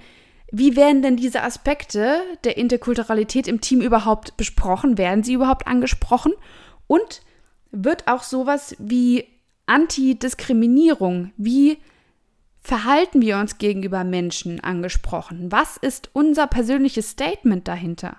wie 0.49 0.77
werden 0.77 1.01
denn 1.01 1.17
diese 1.17 1.43
Aspekte 1.43 2.21
der 2.45 2.55
Interkulturalität 2.55 3.49
im 3.49 3.59
Team 3.59 3.81
überhaupt 3.81 4.37
besprochen? 4.37 4.97
Werden 4.97 5.23
sie 5.23 5.33
überhaupt 5.33 5.67
angesprochen? 5.67 6.31
Und 6.87 7.21
wird 7.69 8.07
auch 8.07 8.23
sowas 8.23 8.73
wie 8.79 9.25
Antidiskriminierung, 9.65 11.33
wie 11.35 11.79
verhalten 12.61 13.21
wir 13.21 13.39
uns 13.39 13.57
gegenüber 13.57 14.05
Menschen 14.05 14.63
angesprochen? 14.63 15.51
Was 15.51 15.75
ist 15.75 16.11
unser 16.13 16.47
persönliches 16.47 17.09
Statement 17.09 17.67
dahinter? 17.67 18.15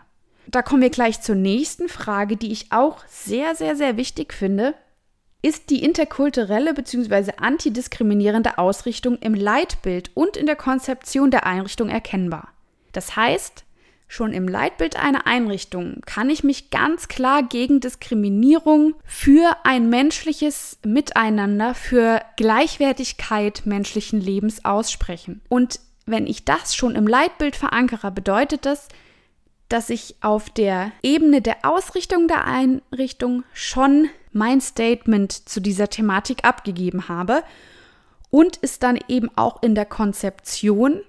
Da 0.49 0.63
kommen 0.63 0.83
wir 0.83 0.91
gleich 0.91 1.21
zur 1.21 1.35
nächsten 1.35 1.89
Frage, 1.89 2.37
die 2.37 2.53
ich 2.53 2.73
auch 2.73 3.05
sehr, 3.09 3.55
sehr, 3.55 3.77
sehr 3.77 3.97
wichtig 3.97 4.33
finde. 4.33 4.75
Ist 5.43 5.71
die 5.71 5.85
interkulturelle 5.85 6.75
bzw. 6.75 7.33
antidiskriminierende 7.39 8.59
Ausrichtung 8.59 9.19
im 9.19 9.35
Leitbild 9.35 10.11
und 10.15 10.37
in 10.37 10.47
der 10.47 10.57
Konzeption 10.57 11.31
der 11.31 11.47
Einrichtung 11.47 11.89
erkennbar? 11.89 12.49
Das 12.93 13.17
heißt, 13.17 13.65
schon 14.09 14.33
im 14.33 14.49
Leitbild 14.49 14.97
einer 14.97 15.27
Einrichtung 15.27 16.01
kann 16.07 16.31
ich 16.31 16.45
mich 16.45 16.71
ganz 16.71 17.09
klar 17.09 17.43
gegen 17.43 17.81
Diskriminierung 17.81 18.95
für 19.05 19.57
ein 19.65 19.89
menschliches 19.91 20.79
Miteinander, 20.85 21.75
für 21.75 22.23
Gleichwertigkeit 22.37 23.63
menschlichen 23.67 24.21
Lebens 24.21 24.65
aussprechen. 24.65 25.43
Und 25.49 25.81
wenn 26.07 26.27
ich 26.27 26.45
das 26.45 26.75
schon 26.75 26.95
im 26.95 27.07
Leitbild 27.07 27.57
verankere, 27.57 28.11
bedeutet 28.13 28.65
das, 28.65 28.89
dass 29.69 29.91
ich 29.91 30.17
auf 30.21 30.51
der 30.51 30.93
Ebene 31.03 31.43
der 31.43 31.57
Ausrichtung 31.63 32.29
der 32.29 32.45
Einrichtung 32.45 33.45
schon 33.53 34.09
mein 34.33 34.61
Statement 34.61 35.33
zu 35.33 35.61
dieser 35.61 35.89
Thematik 35.89 36.45
abgegeben 36.45 37.09
habe 37.09 37.43
und 38.31 38.59
es 38.63 38.79
dann 38.79 38.99
eben 39.09 39.31
auch 39.37 39.63
in 39.63 39.75
der 39.75 39.87
Konzeption, 39.87 41.01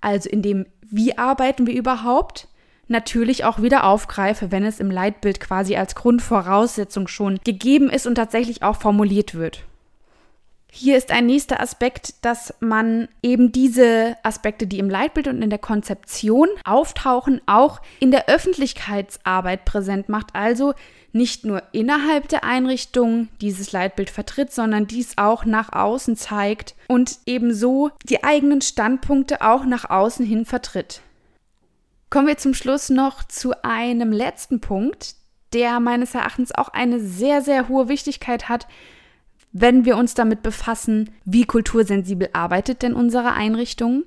also 0.00 0.28
in 0.28 0.42
dem, 0.42 0.66
wie 0.82 1.16
arbeiten 1.18 1.66
wir 1.66 1.74
überhaupt, 1.74 2.48
natürlich 2.88 3.44
auch 3.44 3.62
wieder 3.62 3.84
aufgreife, 3.84 4.52
wenn 4.52 4.64
es 4.64 4.80
im 4.80 4.90
Leitbild 4.90 5.40
quasi 5.40 5.76
als 5.76 5.94
Grundvoraussetzung 5.94 7.08
schon 7.08 7.40
gegeben 7.44 7.88
ist 7.90 8.06
und 8.06 8.16
tatsächlich 8.16 8.62
auch 8.62 8.76
formuliert 8.76 9.34
wird. 9.34 9.64
Hier 10.76 10.96
ist 10.96 11.12
ein 11.12 11.26
nächster 11.26 11.60
Aspekt, 11.60 12.14
dass 12.24 12.52
man 12.58 13.06
eben 13.22 13.52
diese 13.52 14.16
Aspekte, 14.24 14.66
die 14.66 14.80
im 14.80 14.90
Leitbild 14.90 15.28
und 15.28 15.40
in 15.40 15.48
der 15.48 15.60
Konzeption 15.60 16.48
auftauchen, 16.64 17.40
auch 17.46 17.80
in 18.00 18.10
der 18.10 18.28
Öffentlichkeitsarbeit 18.28 19.66
präsent 19.66 20.08
macht. 20.08 20.34
Also 20.34 20.74
nicht 21.12 21.44
nur 21.44 21.62
innerhalb 21.70 22.26
der 22.26 22.42
Einrichtung 22.42 23.28
dieses 23.40 23.70
Leitbild 23.70 24.10
vertritt, 24.10 24.52
sondern 24.52 24.88
dies 24.88 25.16
auch 25.16 25.44
nach 25.44 25.72
außen 25.72 26.16
zeigt 26.16 26.74
und 26.88 27.18
ebenso 27.24 27.92
die 28.02 28.24
eigenen 28.24 28.60
Standpunkte 28.60 29.42
auch 29.42 29.64
nach 29.64 29.88
außen 29.88 30.26
hin 30.26 30.44
vertritt. 30.44 31.02
Kommen 32.10 32.26
wir 32.26 32.36
zum 32.36 32.52
Schluss 32.52 32.90
noch 32.90 33.22
zu 33.22 33.52
einem 33.62 34.10
letzten 34.10 34.60
Punkt, 34.60 35.14
der 35.52 35.78
meines 35.78 36.16
Erachtens 36.16 36.52
auch 36.52 36.68
eine 36.70 36.98
sehr, 36.98 37.42
sehr 37.42 37.68
hohe 37.68 37.86
Wichtigkeit 37.86 38.48
hat, 38.48 38.66
wenn 39.54 39.84
wir 39.84 39.96
uns 39.96 40.14
damit 40.14 40.42
befassen, 40.42 41.10
wie 41.24 41.44
kultursensibel 41.44 42.28
arbeitet 42.32 42.82
denn 42.82 42.92
unsere 42.92 43.32
Einrichtung. 43.32 44.02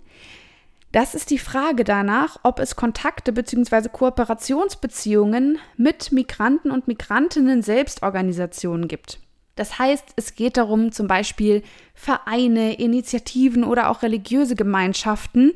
Das 0.92 1.16
ist 1.16 1.32
die 1.32 1.40
Frage 1.40 1.86
danach, 1.86 2.38
ob 2.44 2.60
es 2.60 2.76
Kontakte 2.76 3.32
bzw. 3.32 3.88
Kooperationsbeziehungen 3.90 5.58
mit 5.78 6.12
Migranten 6.12 6.70
und 6.70 6.88
Migrantinnen 6.88 7.62
Selbstorganisationen 7.62 8.90
gibt. 8.90 9.20
Das 9.56 9.80
heißt, 9.80 10.04
es 10.18 10.36
geht 10.36 10.58
darum, 10.58 10.92
zum 10.92 11.08
Beispiel 11.08 11.64
Vereine, 11.94 12.74
Initiativen 12.74 13.64
oder 13.64 13.90
auch 13.90 14.04
religiöse 14.04 14.56
Gemeinschaften 14.56 15.54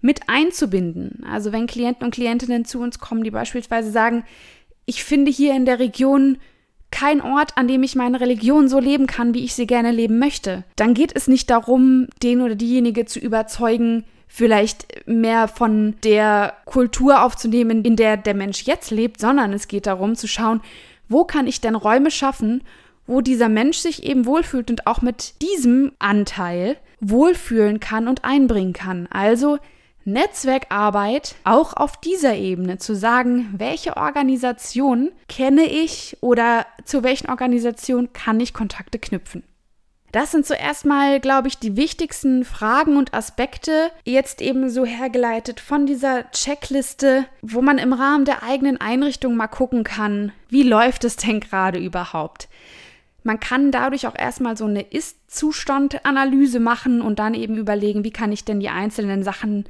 mit 0.00 0.22
einzubinden. 0.28 1.24
Also 1.30 1.52
wenn 1.52 1.68
Klienten 1.68 2.04
und 2.04 2.12
Klientinnen 2.12 2.64
zu 2.64 2.80
uns 2.80 2.98
kommen, 2.98 3.22
die 3.22 3.30
beispielsweise 3.30 3.92
sagen, 3.92 4.24
ich 4.84 5.04
finde 5.04 5.30
hier 5.30 5.54
in 5.54 5.64
der 5.64 5.78
Region 5.78 6.38
kein 6.90 7.20
Ort, 7.20 7.56
an 7.56 7.68
dem 7.68 7.82
ich 7.82 7.94
meine 7.94 8.20
Religion 8.20 8.68
so 8.68 8.78
leben 8.78 9.06
kann, 9.06 9.34
wie 9.34 9.44
ich 9.44 9.54
sie 9.54 9.66
gerne 9.66 9.90
leben 9.90 10.18
möchte. 10.18 10.64
Dann 10.76 10.94
geht 10.94 11.14
es 11.14 11.28
nicht 11.28 11.50
darum, 11.50 12.08
den 12.22 12.40
oder 12.40 12.54
diejenige 12.54 13.04
zu 13.04 13.18
überzeugen, 13.18 14.04
vielleicht 14.26 15.06
mehr 15.06 15.48
von 15.48 15.96
der 16.04 16.54
Kultur 16.64 17.22
aufzunehmen, 17.22 17.84
in 17.84 17.96
der 17.96 18.16
der 18.16 18.34
Mensch 18.34 18.62
jetzt 18.64 18.90
lebt, 18.90 19.20
sondern 19.20 19.52
es 19.52 19.68
geht 19.68 19.86
darum 19.86 20.16
zu 20.16 20.28
schauen, 20.28 20.60
wo 21.08 21.24
kann 21.24 21.46
ich 21.46 21.60
denn 21.60 21.74
Räume 21.74 22.10
schaffen, 22.10 22.62
wo 23.06 23.22
dieser 23.22 23.48
Mensch 23.48 23.78
sich 23.78 24.04
eben 24.04 24.26
wohlfühlt 24.26 24.70
und 24.70 24.86
auch 24.86 25.00
mit 25.00 25.40
diesem 25.40 25.92
Anteil 25.98 26.76
wohlfühlen 27.00 27.80
kann 27.80 28.06
und 28.06 28.24
einbringen 28.24 28.74
kann. 28.74 29.08
Also 29.10 29.58
Netzwerkarbeit 30.12 31.36
auch 31.44 31.74
auf 31.74 31.96
dieser 31.96 32.34
Ebene 32.34 32.78
zu 32.78 32.94
sagen, 32.94 33.54
welche 33.56 33.96
Organisation 33.96 35.10
kenne 35.28 35.64
ich 35.64 36.16
oder 36.20 36.66
zu 36.84 37.02
welchen 37.02 37.30
Organisationen 37.30 38.12
kann 38.12 38.40
ich 38.40 38.54
Kontakte 38.54 38.98
knüpfen. 38.98 39.42
Das 40.10 40.30
sind 40.30 40.46
zuerst 40.46 40.86
mal, 40.86 41.20
glaube 41.20 41.48
ich, 41.48 41.58
die 41.58 41.76
wichtigsten 41.76 42.44
Fragen 42.44 42.96
und 42.96 43.12
Aspekte, 43.12 43.90
jetzt 44.04 44.40
eben 44.40 44.70
so 44.70 44.86
hergeleitet 44.86 45.60
von 45.60 45.84
dieser 45.84 46.30
Checkliste, 46.30 47.26
wo 47.42 47.60
man 47.60 47.76
im 47.76 47.92
Rahmen 47.92 48.24
der 48.24 48.42
eigenen 48.42 48.80
Einrichtung 48.80 49.36
mal 49.36 49.48
gucken 49.48 49.84
kann, 49.84 50.32
wie 50.48 50.62
läuft 50.62 51.04
es 51.04 51.16
denn 51.16 51.40
gerade 51.40 51.78
überhaupt. 51.78 52.48
Man 53.22 53.38
kann 53.38 53.70
dadurch 53.70 54.06
auch 54.06 54.18
erstmal 54.18 54.56
so 54.56 54.64
eine 54.64 54.80
Ist-Zustand-Analyse 54.80 56.60
machen 56.60 57.02
und 57.02 57.18
dann 57.18 57.34
eben 57.34 57.58
überlegen, 57.58 58.02
wie 58.02 58.10
kann 58.10 58.32
ich 58.32 58.46
denn 58.46 58.60
die 58.60 58.70
einzelnen 58.70 59.22
Sachen 59.22 59.66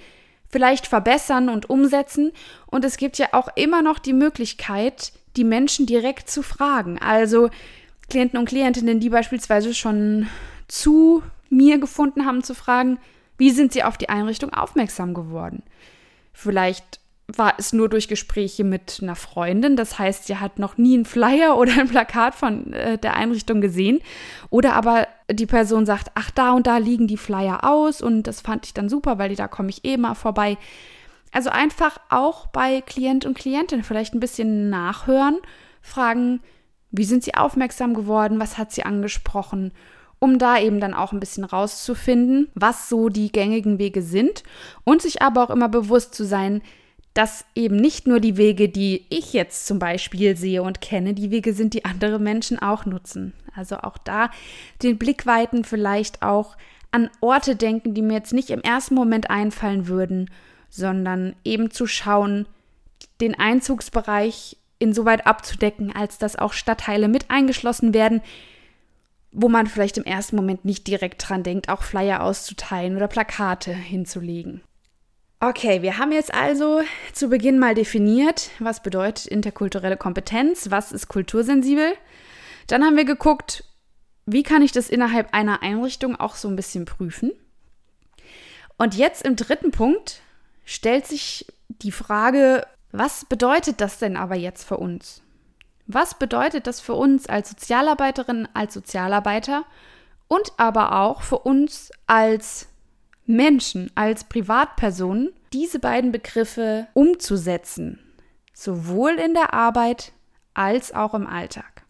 vielleicht 0.49 0.87
verbessern 0.87 1.49
und 1.49 1.71
umsetzen. 1.71 2.33
Und 2.67 2.85
es 2.85 2.97
gibt 2.97 3.19
ja 3.19 3.29
auch 3.33 3.49
immer 3.55 3.83
noch 3.83 3.99
die 3.99 4.13
Möglichkeit, 4.13 5.13
die 5.37 5.45
Menschen 5.45 5.87
direkt 5.87 6.31
zu 6.31 6.43
fragen. 6.43 6.99
Also 6.99 7.51
Klienten 8.09 8.39
und 8.39 8.49
Klientinnen, 8.49 9.01
die 9.01 9.11
beispielsweise 9.11 9.75
schon 9.75 10.29
zu 10.67 11.23
mir 11.51 11.79
gefunden 11.79 12.27
haben, 12.27 12.43
zu 12.43 12.55
fragen, 12.55 12.99
wie 13.37 13.51
sind 13.51 13.73
sie 13.73 13.85
auf 13.85 13.97
die 13.97 14.09
Einrichtung 14.09 14.53
aufmerksam 14.53 15.15
geworden? 15.15 15.63
Vielleicht 16.33 17.01
war 17.37 17.55
es 17.59 17.75
nur 17.75 17.91
durch 17.91 18.09
Gespräche 18.09 18.65
mit 18.65 19.01
einer 19.03 19.15
Freundin. 19.15 19.77
Das 19.77 19.99
heißt, 19.99 20.27
sie 20.27 20.39
hat 20.39 20.59
noch 20.59 20.79
nie 20.79 20.95
einen 20.95 21.05
Flyer 21.05 21.57
oder 21.59 21.73
ein 21.79 21.89
Plakat 21.89 22.35
von 22.35 22.73
äh, 22.73 22.99
der 22.99 23.15
Einrichtung 23.15 23.61
gesehen. 23.61 24.01
Oder 24.51 24.75
aber 24.75 25.07
die 25.31 25.47
Person 25.47 25.85
sagt, 25.85 26.11
ach, 26.15 26.31
da 26.31 26.53
und 26.53 26.67
da 26.67 26.79
liegen 26.79 27.07
die 27.07 27.19
Flyer 27.19 27.65
aus 27.65 28.01
und 28.01 28.23
das 28.25 28.41
fand 28.41 28.67
ich 28.67 28.75
dann 28.75 28.89
super, 28.89 29.19
weil 29.19 29.35
da 29.37 29.47
komme 29.47 29.69
ich 29.69 29.85
eh 29.85 29.97
mal 29.99 30.15
vorbei. 30.15 30.57
Also 31.31 31.51
einfach 31.51 31.99
auch 32.09 32.47
bei 32.47 32.81
Klient 32.81 33.27
und 33.27 33.37
Klientin 33.37 33.83
vielleicht 33.83 34.15
ein 34.15 34.21
bisschen 34.21 34.71
nachhören, 34.71 35.37
fragen, 35.83 36.41
wie 36.91 37.05
sind 37.05 37.23
sie 37.23 37.35
aufmerksam 37.35 37.93
geworden, 37.93 38.41
was 38.41 38.57
hat 38.57 38.73
sie 38.73 38.85
angesprochen, 38.85 39.73
um 40.19 40.39
da 40.39 40.59
eben 40.59 40.81
dann 40.81 40.95
auch 40.95 41.13
ein 41.13 41.21
bisschen 41.21 41.45
rauszufinden, 41.45 42.49
was 42.55 42.89
so 42.89 43.11
die 43.11 43.31
gängigen 43.31 43.79
Wege 43.79 44.01
sind 44.01 44.43
und 44.85 45.03
sich 45.03 45.21
aber 45.21 45.45
auch 45.45 45.51
immer 45.51 45.69
bewusst 45.69 46.15
zu 46.15 46.25
sein, 46.25 46.63
dass 47.15 47.45
eben 47.55 47.77
nicht 47.77 48.07
nur 48.07 48.21
die 48.21 48.37
Wege, 48.37 48.69
die 48.69 49.07
ich 49.09 49.33
jetzt 49.33 49.67
zum 49.67 49.79
Beispiel 49.79 50.37
sehe 50.37 50.63
und 50.63 50.81
kenne, 50.81 51.15
die 51.15 51.31
Wege 51.31 51.53
sind, 51.53 51.75
die 51.75 51.85
andere 51.85 52.19
Menschen 52.19 52.59
auch 52.59 52.87
nutzen. 52.87 53.33
Also 53.55 53.79
auch 53.79 53.99
da 53.99 54.31
den 54.83 54.99
Blick 54.99 55.27
weiten, 55.27 55.65
vielleicht 55.65 56.23
auch 56.23 56.57
an 56.91 57.11
Orte 57.21 57.57
denken, 57.57 57.95
die 57.95 58.03
mir 58.03 58.15
jetzt 58.15 58.33
nicht 58.33 58.51
im 58.51 58.61
ersten 58.61 58.95
Moment 58.95 59.31
einfallen 59.31 59.89
würden, 59.89 60.31
sondern 60.71 61.35
eben 61.45 61.71
zu 61.71 61.87
schauen, 61.87 62.47
den 63.21 63.39
Einzugsbereich 63.39 64.57
insoweit 64.79 65.27
abzudecken, 65.27 65.95
als 65.95 66.19
dass 66.19 66.37
auch 66.37 66.53
Stadtteile 66.53 67.09
mit 67.09 67.31
eingeschlossen 67.31 67.95
werden, 67.95 68.23
wo 69.33 69.49
man 69.49 69.67
vielleicht 69.67 69.99
im 69.99 70.05
ersten 70.05 70.37
Moment 70.37 70.65
nicht 70.65 70.87
direkt 70.87 71.29
dran 71.29 71.43
denkt, 71.43 71.69
auch 71.69 71.83
Flyer 71.83 72.23
auszuteilen 72.23 72.97
oder 72.97 73.09
Plakate 73.09 73.73
hinzulegen. 73.73 74.63
Okay, 75.41 75.83
wir 75.83 75.99
haben 75.99 76.11
jetzt 76.11 76.35
also 76.35 76.81
zu 77.13 77.29
Beginn 77.29 77.61
mal 77.61 77.77
definiert, 77.77 78.51
was 78.59 78.83
bedeutet 78.83 79.27
interkulturelle 79.27 79.97
Kompetenz, 79.97 80.71
was 80.71 80.91
ist 80.91 81.07
kultursensibel. 81.07 81.95
Dann 82.67 82.85
haben 82.85 82.97
wir 82.97 83.05
geguckt, 83.05 83.63
wie 84.27 84.43
kann 84.43 84.63
ich 84.63 84.73
das 84.73 84.91
innerhalb 84.91 85.33
einer 85.33 85.63
Einrichtung 85.63 86.17
auch 86.17 86.35
so 86.35 86.49
ein 86.49 86.57
bisschen 86.57 86.87
prüfen. 86.87 87.31
Und 88.79 88.97
jetzt 88.97 89.25
im 89.25 89.37
dritten 89.37 89.71
Punkt 89.71 90.23
stellt 90.65 91.07
sich 91.07 91.47
die 91.69 91.93
Frage, 91.93 92.67
was 92.91 93.25
bedeutet 93.25 93.81
das 93.81 93.99
denn 93.99 94.17
aber 94.17 94.35
jetzt 94.35 94.65
für 94.65 94.77
uns? 94.77 95.23
Was 95.87 96.19
bedeutet 96.19 96.67
das 96.67 96.81
für 96.81 96.95
uns 96.95 97.29
als 97.29 97.51
Sozialarbeiterin, 97.51 98.49
als 98.55 98.75
Sozialarbeiter 98.75 99.65
und 100.27 100.53
aber 100.57 101.01
auch 101.01 101.23
für 101.23 101.39
uns 101.39 101.93
als 102.09 102.69
Menschen 103.29 103.91
als 103.95 104.25
Privatpersonen 104.25 105.31
diese 105.53 105.79
beiden 105.79 106.13
Begriffe 106.13 106.89
umzusetzen, 106.95 107.99
sowohl 108.55 109.13
in 109.13 109.35
der 109.35 109.53
Arbeit 109.53 110.13
als 110.55 110.95
auch 110.95 111.15
im 111.15 111.27
Alltag. 111.27 111.85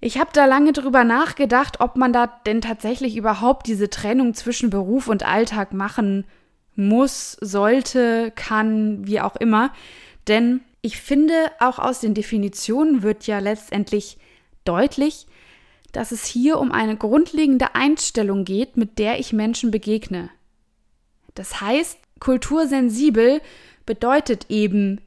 Ich 0.00 0.18
habe 0.18 0.30
da 0.32 0.46
lange 0.46 0.72
drüber 0.72 1.04
nachgedacht, 1.04 1.80
ob 1.80 1.96
man 1.96 2.12
da 2.12 2.26
denn 2.26 2.60
tatsächlich 2.60 3.16
überhaupt 3.16 3.66
diese 3.66 3.88
Trennung 3.88 4.34
zwischen 4.34 4.70
Beruf 4.70 5.08
und 5.08 5.24
Alltag 5.24 5.72
machen 5.72 6.24
muss, 6.74 7.32
sollte, 7.40 8.32
kann, 8.34 9.06
wie 9.06 9.20
auch 9.20 9.36
immer. 9.36 9.72
Denn 10.28 10.60
ich 10.82 11.00
finde, 11.00 11.34
auch 11.58 11.78
aus 11.78 12.00
den 12.00 12.14
Definitionen 12.14 13.02
wird 13.02 13.26
ja 13.26 13.40
letztendlich 13.40 14.18
deutlich, 14.64 15.26
dass 15.92 16.12
es 16.12 16.24
hier 16.24 16.58
um 16.58 16.70
eine 16.70 16.96
grundlegende 16.96 17.74
Einstellung 17.74 18.44
geht, 18.44 18.76
mit 18.76 18.98
der 18.98 19.18
ich 19.18 19.32
Menschen 19.32 19.70
begegne. 19.70 20.30
Das 21.38 21.60
heißt, 21.60 21.98
kultursensibel 22.20 23.40
bedeutet 23.86 24.46
eben, 24.48 25.00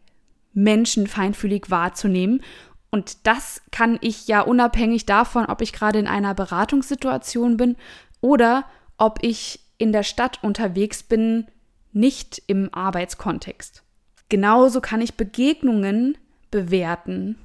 Menschen 0.54 1.08
feinfühlig 1.08 1.70
wahrzunehmen. 1.70 2.42
Und 2.90 3.26
das 3.26 3.62
kann 3.72 3.98
ich 4.02 4.28
ja 4.28 4.42
unabhängig 4.42 5.06
davon, 5.06 5.46
ob 5.46 5.62
ich 5.62 5.72
gerade 5.74 6.00
in 6.00 6.08
einer 6.08 6.34
Beratungssituation 6.34 7.58
bin 7.58 7.76
oder 8.20 8.66
ob 8.98 9.20
ich 9.22 9.62
in 9.78 9.92
der 9.92 10.04
Stadt 10.04 10.44
unterwegs 10.44 11.04
bin, 11.04 11.48
nicht 11.94 12.42
im 12.48 12.70
Arbeitskontext. 12.74 13.84
Genauso 14.30 14.82
kann 14.82 15.02
ich 15.02 15.16
Begegnungen 15.16 16.18
bewerten, 16.52 17.38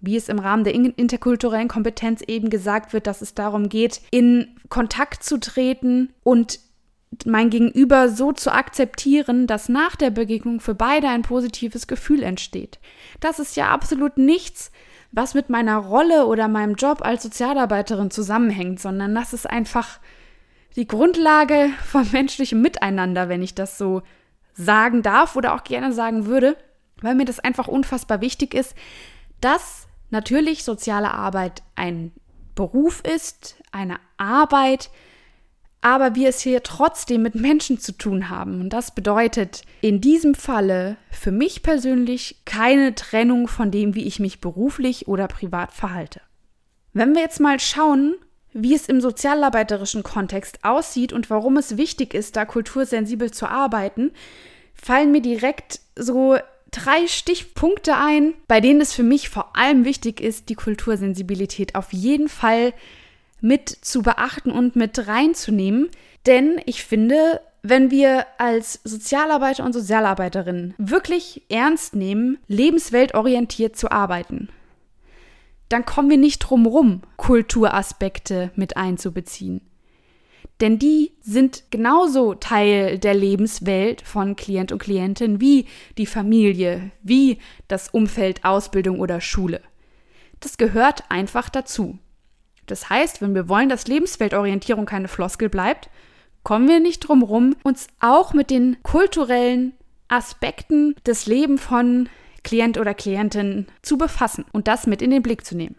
wie 0.00 0.16
es 0.16 0.28
im 0.28 0.38
Rahmen 0.38 0.64
der 0.64 0.74
interkulturellen 0.74 1.68
Kompetenz 1.68 2.22
eben 2.22 2.50
gesagt 2.50 2.92
wird, 2.92 3.06
dass 3.06 3.22
es 3.22 3.34
darum 3.34 3.68
geht, 3.68 4.00
in 4.10 4.48
Kontakt 4.68 5.22
zu 5.22 5.38
treten 5.38 6.12
und 6.24 6.58
mein 7.26 7.50
Gegenüber 7.50 8.08
so 8.08 8.32
zu 8.32 8.52
akzeptieren, 8.52 9.46
dass 9.46 9.68
nach 9.68 9.96
der 9.96 10.10
Begegnung 10.10 10.60
für 10.60 10.74
beide 10.74 11.08
ein 11.08 11.22
positives 11.22 11.86
Gefühl 11.86 12.22
entsteht. 12.22 12.78
Das 13.20 13.38
ist 13.38 13.56
ja 13.56 13.68
absolut 13.68 14.16
nichts, 14.16 14.72
was 15.12 15.34
mit 15.34 15.50
meiner 15.50 15.76
Rolle 15.76 16.26
oder 16.26 16.48
meinem 16.48 16.74
Job 16.74 17.02
als 17.02 17.22
Sozialarbeiterin 17.22 18.10
zusammenhängt, 18.10 18.80
sondern 18.80 19.14
das 19.14 19.34
ist 19.34 19.48
einfach 19.48 20.00
die 20.74 20.86
Grundlage 20.86 21.68
von 21.84 22.10
menschlichem 22.12 22.62
Miteinander, 22.62 23.28
wenn 23.28 23.42
ich 23.42 23.54
das 23.54 23.76
so 23.76 24.02
sagen 24.54 25.02
darf 25.02 25.36
oder 25.36 25.54
auch 25.54 25.64
gerne 25.64 25.92
sagen 25.92 26.26
würde, 26.26 26.56
weil 27.02 27.14
mir 27.14 27.26
das 27.26 27.40
einfach 27.40 27.68
unfassbar 27.68 28.20
wichtig 28.20 28.54
ist, 28.54 28.74
dass 29.40 29.86
natürlich 30.10 30.64
soziale 30.64 31.12
Arbeit 31.12 31.62
ein 31.74 32.12
Beruf 32.54 33.02
ist, 33.04 33.56
eine 33.70 33.98
Arbeit, 34.16 34.90
aber 35.82 36.14
wir 36.14 36.28
es 36.28 36.40
hier 36.40 36.62
trotzdem 36.62 37.22
mit 37.22 37.34
Menschen 37.34 37.78
zu 37.78 37.92
tun 37.92 38.30
haben. 38.30 38.60
Und 38.60 38.70
das 38.70 38.94
bedeutet 38.94 39.62
in 39.80 40.00
diesem 40.00 40.34
Falle 40.34 40.96
für 41.10 41.32
mich 41.32 41.62
persönlich 41.62 42.40
keine 42.44 42.94
Trennung 42.94 43.48
von 43.48 43.70
dem, 43.70 43.94
wie 43.94 44.06
ich 44.06 44.20
mich 44.20 44.40
beruflich 44.40 45.08
oder 45.08 45.26
privat 45.26 45.72
verhalte. 45.72 46.20
Wenn 46.92 47.14
wir 47.14 47.22
jetzt 47.22 47.40
mal 47.40 47.58
schauen, 47.58 48.14
wie 48.52 48.74
es 48.74 48.86
im 48.86 49.00
sozialarbeiterischen 49.00 50.04
Kontext 50.04 50.60
aussieht 50.62 51.12
und 51.12 51.30
warum 51.30 51.56
es 51.56 51.76
wichtig 51.76 52.14
ist, 52.14 52.36
da 52.36 52.44
kultursensibel 52.44 53.32
zu 53.32 53.48
arbeiten, 53.48 54.12
fallen 54.74 55.10
mir 55.10 55.22
direkt 55.22 55.80
so 55.96 56.36
drei 56.70 57.06
Stichpunkte 57.08 57.96
ein, 57.96 58.34
bei 58.46 58.60
denen 58.60 58.80
es 58.80 58.92
für 58.92 59.02
mich 59.02 59.30
vor 59.30 59.56
allem 59.56 59.84
wichtig 59.84 60.20
ist, 60.20 60.48
die 60.48 60.54
Kultursensibilität 60.54 61.74
auf 61.74 61.92
jeden 61.92 62.28
Fall 62.28 62.72
mit 63.42 63.68
zu 63.68 64.00
beachten 64.00 64.50
und 64.50 64.74
mit 64.76 65.06
reinzunehmen. 65.06 65.90
Denn 66.24 66.60
ich 66.64 66.84
finde, 66.84 67.40
wenn 67.62 67.90
wir 67.90 68.26
als 68.38 68.80
Sozialarbeiter 68.84 69.64
und 69.64 69.72
Sozialarbeiterinnen 69.72 70.74
wirklich 70.78 71.42
ernst 71.48 71.94
nehmen, 71.94 72.38
lebensweltorientiert 72.48 73.76
zu 73.76 73.90
arbeiten, 73.90 74.48
dann 75.68 75.84
kommen 75.84 76.10
wir 76.10 76.18
nicht 76.18 76.38
drum 76.40 76.66
rum, 76.66 77.02
Kulturaspekte 77.16 78.50
mit 78.56 78.76
einzubeziehen. 78.76 79.62
Denn 80.60 80.78
die 80.78 81.12
sind 81.20 81.64
genauso 81.70 82.34
Teil 82.34 82.98
der 82.98 83.14
Lebenswelt 83.14 84.02
von 84.02 84.36
Klient 84.36 84.70
und 84.70 84.78
Klientin 84.78 85.40
wie 85.40 85.66
die 85.98 86.06
Familie, 86.06 86.92
wie 87.02 87.38
das 87.68 87.88
Umfeld 87.88 88.44
Ausbildung 88.44 89.00
oder 89.00 89.20
Schule. 89.20 89.60
Das 90.40 90.58
gehört 90.58 91.04
einfach 91.10 91.48
dazu. 91.48 91.98
Das 92.72 92.88
heißt, 92.88 93.20
wenn 93.20 93.34
wir 93.34 93.50
wollen, 93.50 93.68
dass 93.68 93.86
Lebensweltorientierung 93.86 94.86
keine 94.86 95.06
Floskel 95.06 95.50
bleibt, 95.50 95.90
kommen 96.42 96.68
wir 96.68 96.80
nicht 96.80 97.00
drum 97.00 97.22
rum, 97.22 97.54
uns 97.64 97.86
auch 98.00 98.32
mit 98.32 98.48
den 98.48 98.82
kulturellen 98.82 99.74
Aspekten 100.08 100.96
des 101.06 101.26
Lebens 101.26 101.62
von 101.62 102.08
Klient 102.42 102.78
oder 102.78 102.94
Klientin 102.94 103.66
zu 103.82 103.98
befassen 103.98 104.46
und 104.52 104.68
das 104.68 104.86
mit 104.86 105.02
in 105.02 105.10
den 105.10 105.20
Blick 105.20 105.44
zu 105.44 105.54
nehmen. 105.54 105.76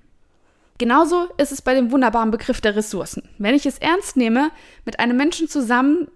Genauso 0.78 1.30
ist 1.38 1.52
es 1.52 1.64
bei 1.64 1.74
dem 1.74 1.92
wunderbaren 1.92 2.30
Begriff 2.30 2.62
der 2.62 2.76
Ressourcen. 2.76 3.28
Wenn 3.40 3.56
ich 3.56 3.66
es 3.66 3.80
ernst 3.80 4.16
nehme, 4.16 4.52
mit 4.86 5.00
einem 5.00 5.18
Menschen 5.18 5.48
zusammen 5.48 6.10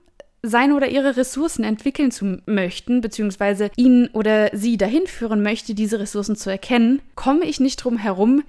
seine 0.43 0.75
oder 0.75 0.89
ihre 0.89 1.17
Ressourcen 1.17 1.63
entwickeln 1.63 2.11
zu 2.11 2.43
möchten, 2.45 3.01
beziehungsweise 3.01 3.71
ihn 3.77 4.11
oder 4.13 4.51
sie 4.53 4.77
dahin 4.77 5.07
führen 5.07 5.41
möchte, 5.41 5.73
diese 5.73 5.99
Ressourcen 5.99 6.35
zu 6.35 6.51
erkennen, 6.51 7.01
komme 7.15 7.45
ich 7.45 7.59
nicht 7.59 7.77
drum 7.77 7.97
herum, 7.97 8.43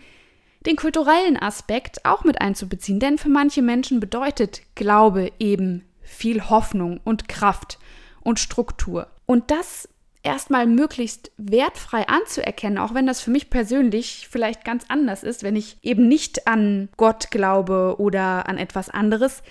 den 0.67 0.77
kulturellen 0.77 1.37
Aspekt 1.37 2.05
auch 2.05 2.25
mit 2.25 2.41
einzubeziehen. 2.41 3.01
Denn 3.01 3.19
für 3.19 3.29
manche 3.29 3.63
Menschen 3.63 4.01
bedeutet 4.01 4.63
Glaube 4.75 5.33
eben 5.39 5.85
viel 6.03 6.49
Hoffnung 6.49 7.01
und 7.05 7.29
Kraft 7.29 7.79
und 8.21 8.39
Struktur. 8.39 9.09
Und 9.27 9.51
das 9.51 9.89
erstmal 10.23 10.67
möglichst 10.67 11.31
wertfrei 11.37 12.09
anzuerkennen, 12.09 12.79
auch 12.79 12.95
wenn 12.95 13.07
das 13.07 13.21
für 13.21 13.31
mich 13.31 13.51
persönlich 13.51 14.29
vielleicht 14.31 14.65
ganz 14.65 14.85
anders 14.89 15.23
ist, 15.23 15.43
wenn 15.43 15.57
ich 15.57 15.79
eben 15.83 16.09
nicht 16.09 16.47
an 16.47 16.89
Gott 16.97 17.31
glaube 17.31 17.97
oder 17.99 18.49
an 18.49 18.59
etwas 18.59 18.91
anderes, 18.91 19.43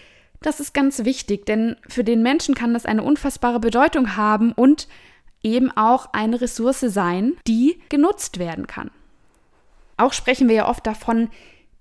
das 0.42 0.60
ist 0.60 0.74
ganz 0.74 1.04
wichtig, 1.04 1.46
denn 1.46 1.78
für 1.88 2.04
den 2.04 2.22
Menschen 2.22 2.54
kann 2.54 2.74
das 2.74 2.86
eine 2.86 3.04
unfassbare 3.04 3.60
Bedeutung 3.60 4.16
haben 4.16 4.52
und 4.52 4.88
eben 5.42 5.72
auch 5.72 6.14
eine 6.14 6.42
Ressource 6.42 6.82
sein, 6.82 7.34
die 7.48 7.80
genutzt 7.90 8.38
werden 8.38 8.68
kann. 8.68 8.92
Auch 9.98 10.14
sprechen 10.14 10.48
wir 10.48 10.56
ja 10.56 10.70
oft 10.70 10.86
davon, 10.86 11.30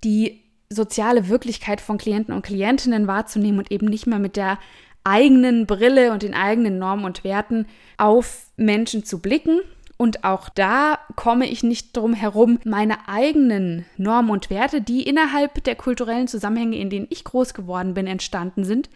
die 0.03 0.43
soziale 0.69 1.29
Wirklichkeit 1.29 1.81
von 1.81 1.99
Klienten 1.99 2.35
und 2.35 2.45
Klientinnen 2.45 3.07
wahrzunehmen 3.07 3.59
und 3.59 3.71
eben 3.71 3.87
nicht 3.87 4.07
mehr 4.07 4.19
mit 4.19 4.37
der 4.37 4.59
eigenen 5.05 5.67
Brille 5.67 6.13
und 6.13 6.23
den 6.23 6.35
eigenen 6.35 6.79
Normen 6.79 7.05
und 7.05 7.23
Werten 7.23 7.67
auf 7.97 8.47
Menschen 8.57 9.05
zu 9.05 9.21
blicken. 9.21 9.61
Und 9.97 10.25
auch 10.25 10.49
da 10.49 10.99
komme 11.15 11.49
ich 11.49 11.63
nicht 11.63 11.97
drum 11.97 12.13
herum, 12.13 12.59
meine 12.65 13.09
eigenen 13.09 13.87
Normen 13.97 14.31
und 14.31 14.51
Werte, 14.51 14.83
die 14.83 15.03
innerhalb 15.05 15.63
der 15.65 15.77
kulturellen 15.77 16.29
Zusammenhänge, 16.29 16.77
in 16.77 16.91
denen 16.91 17.07
ich 17.09 17.25
groß 17.25 17.55
geworden 17.55 17.95
bin, 17.95 18.07
entstanden 18.07 18.65
sind, 18.65 18.91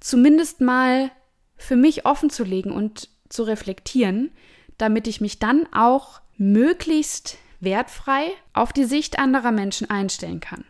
zumindest 0.00 0.60
mal 0.60 1.10
für 1.56 1.76
mich 1.76 2.04
offen 2.04 2.30
zu 2.30 2.44
legen 2.44 2.72
und 2.72 3.08
zu 3.28 3.44
reflektieren, 3.44 4.30
damit 4.76 5.06
ich 5.06 5.20
mich 5.20 5.38
dann 5.38 5.66
auch 5.72 6.20
möglichst 6.36 7.38
wertfrei 7.60 8.30
auf 8.52 8.72
die 8.72 8.84
Sicht 8.84 9.18
anderer 9.18 9.52
Menschen 9.52 9.90
einstellen 9.90 10.40
kann. 10.40 10.64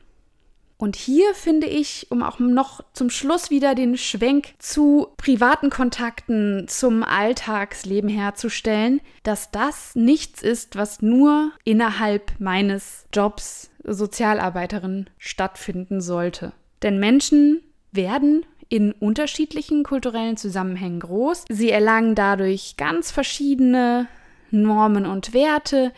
Und 0.80 0.94
hier 0.94 1.34
finde 1.34 1.66
ich, 1.66 2.06
um 2.10 2.22
auch 2.22 2.38
noch 2.38 2.84
zum 2.92 3.10
Schluss 3.10 3.50
wieder 3.50 3.74
den 3.74 3.96
Schwenk 3.98 4.54
zu 4.60 5.08
privaten 5.16 5.70
Kontakten, 5.70 6.68
zum 6.68 7.02
Alltagsleben 7.02 8.08
herzustellen, 8.08 9.00
dass 9.24 9.50
das 9.50 9.96
nichts 9.96 10.40
ist, 10.40 10.76
was 10.76 11.02
nur 11.02 11.50
innerhalb 11.64 12.38
meines 12.38 13.06
Jobs 13.12 13.70
Sozialarbeiterin 13.82 15.10
stattfinden 15.18 16.00
sollte. 16.00 16.52
Denn 16.82 17.00
Menschen 17.00 17.60
werden 17.90 18.46
in 18.68 18.92
unterschiedlichen 18.92 19.82
kulturellen 19.82 20.36
Zusammenhängen 20.36 21.00
groß. 21.00 21.44
Sie 21.48 21.70
erlangen 21.70 22.14
dadurch 22.14 22.76
ganz 22.76 23.10
verschiedene 23.10 24.06
Normen 24.52 25.06
und 25.06 25.34
Werte. 25.34 25.92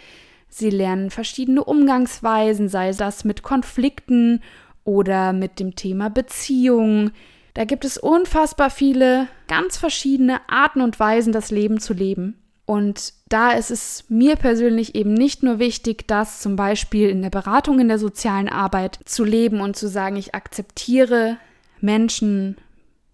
Sie 0.51 0.69
lernen 0.69 1.11
verschiedene 1.11 1.65
Umgangsweisen, 1.65 2.69
sei 2.69 2.91
das 2.93 3.25
mit 3.25 3.43
Konflikten 3.43 4.43
oder 4.85 5.33
mit 5.33 5.61
dem 5.61 5.77
Thema 5.77 6.11
Beziehung. 6.11 7.13
Da 7.55 7.65
gibt 7.65 7.85
es 7.85 7.97
unfassbar 7.97 8.69
viele 8.71 9.29
ganz 9.47 9.77
verschiedene 9.77 10.41
Arten 10.49 10.81
und 10.81 10.99
Weisen, 10.99 11.33
das 11.33 11.51
Leben 11.51 11.79
zu 11.79 11.95
leben. 11.95 12.37
Und 12.67 13.15
da 13.29 13.53
ist 13.53 13.71
es 13.71 14.05
mir 14.09 14.37
persönlich 14.37 14.95
eben 14.95 15.15
nicht 15.15 15.43
nur 15.43 15.59
wichtig, 15.59 16.07
das 16.07 16.41
zum 16.41 16.57
Beispiel 16.57 17.09
in 17.09 17.23
der 17.23 17.31
Beratung 17.31 17.81
in 17.81 17.89
der 17.89 17.99
sozialen 17.99 18.49
Arbeit 18.49 19.01
zu 19.05 19.25
leben 19.25 19.61
und 19.61 19.77
zu 19.77 19.89
sagen, 19.89 20.17
ich 20.17 20.35
akzeptiere 20.35 21.37
Menschen 21.81 22.57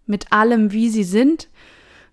mit 0.05 0.33
allem, 0.33 0.72
wie 0.72 0.88
sie 0.88 1.05
sind, 1.05 1.49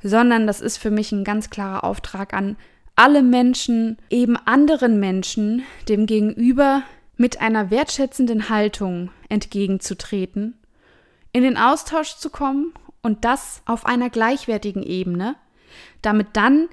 sondern 0.02 0.48
das 0.48 0.62
ist 0.62 0.78
für 0.78 0.92
mich 0.92 1.12
ein 1.12 1.24
ganz 1.24 1.50
klarer 1.50 1.84
Auftrag 1.84 2.34
an 2.34 2.58
alle 2.96 3.24
Menschen, 3.24 3.98
eben 4.10 4.38
anderen 4.38 5.00
Menschen, 5.00 5.64
dem 5.90 6.06
Gegenüber 6.06 6.84
mit 7.18 7.42
einer 7.42 7.72
wertschätzenden 7.72 8.50
Haltung 8.50 9.12
entgegenzutreten, 9.30 10.58
in 11.32 11.44
den 11.44 11.58
Austausch 11.58 12.16
zu 12.18 12.30
kommen 12.30 12.74
und 13.02 13.26
das 13.26 13.62
auf 13.66 13.86
einer 13.86 14.10
gleichwertigen 14.10 14.84
Ebene, 14.84 15.36
damit 16.02 16.28
dann 16.34 16.70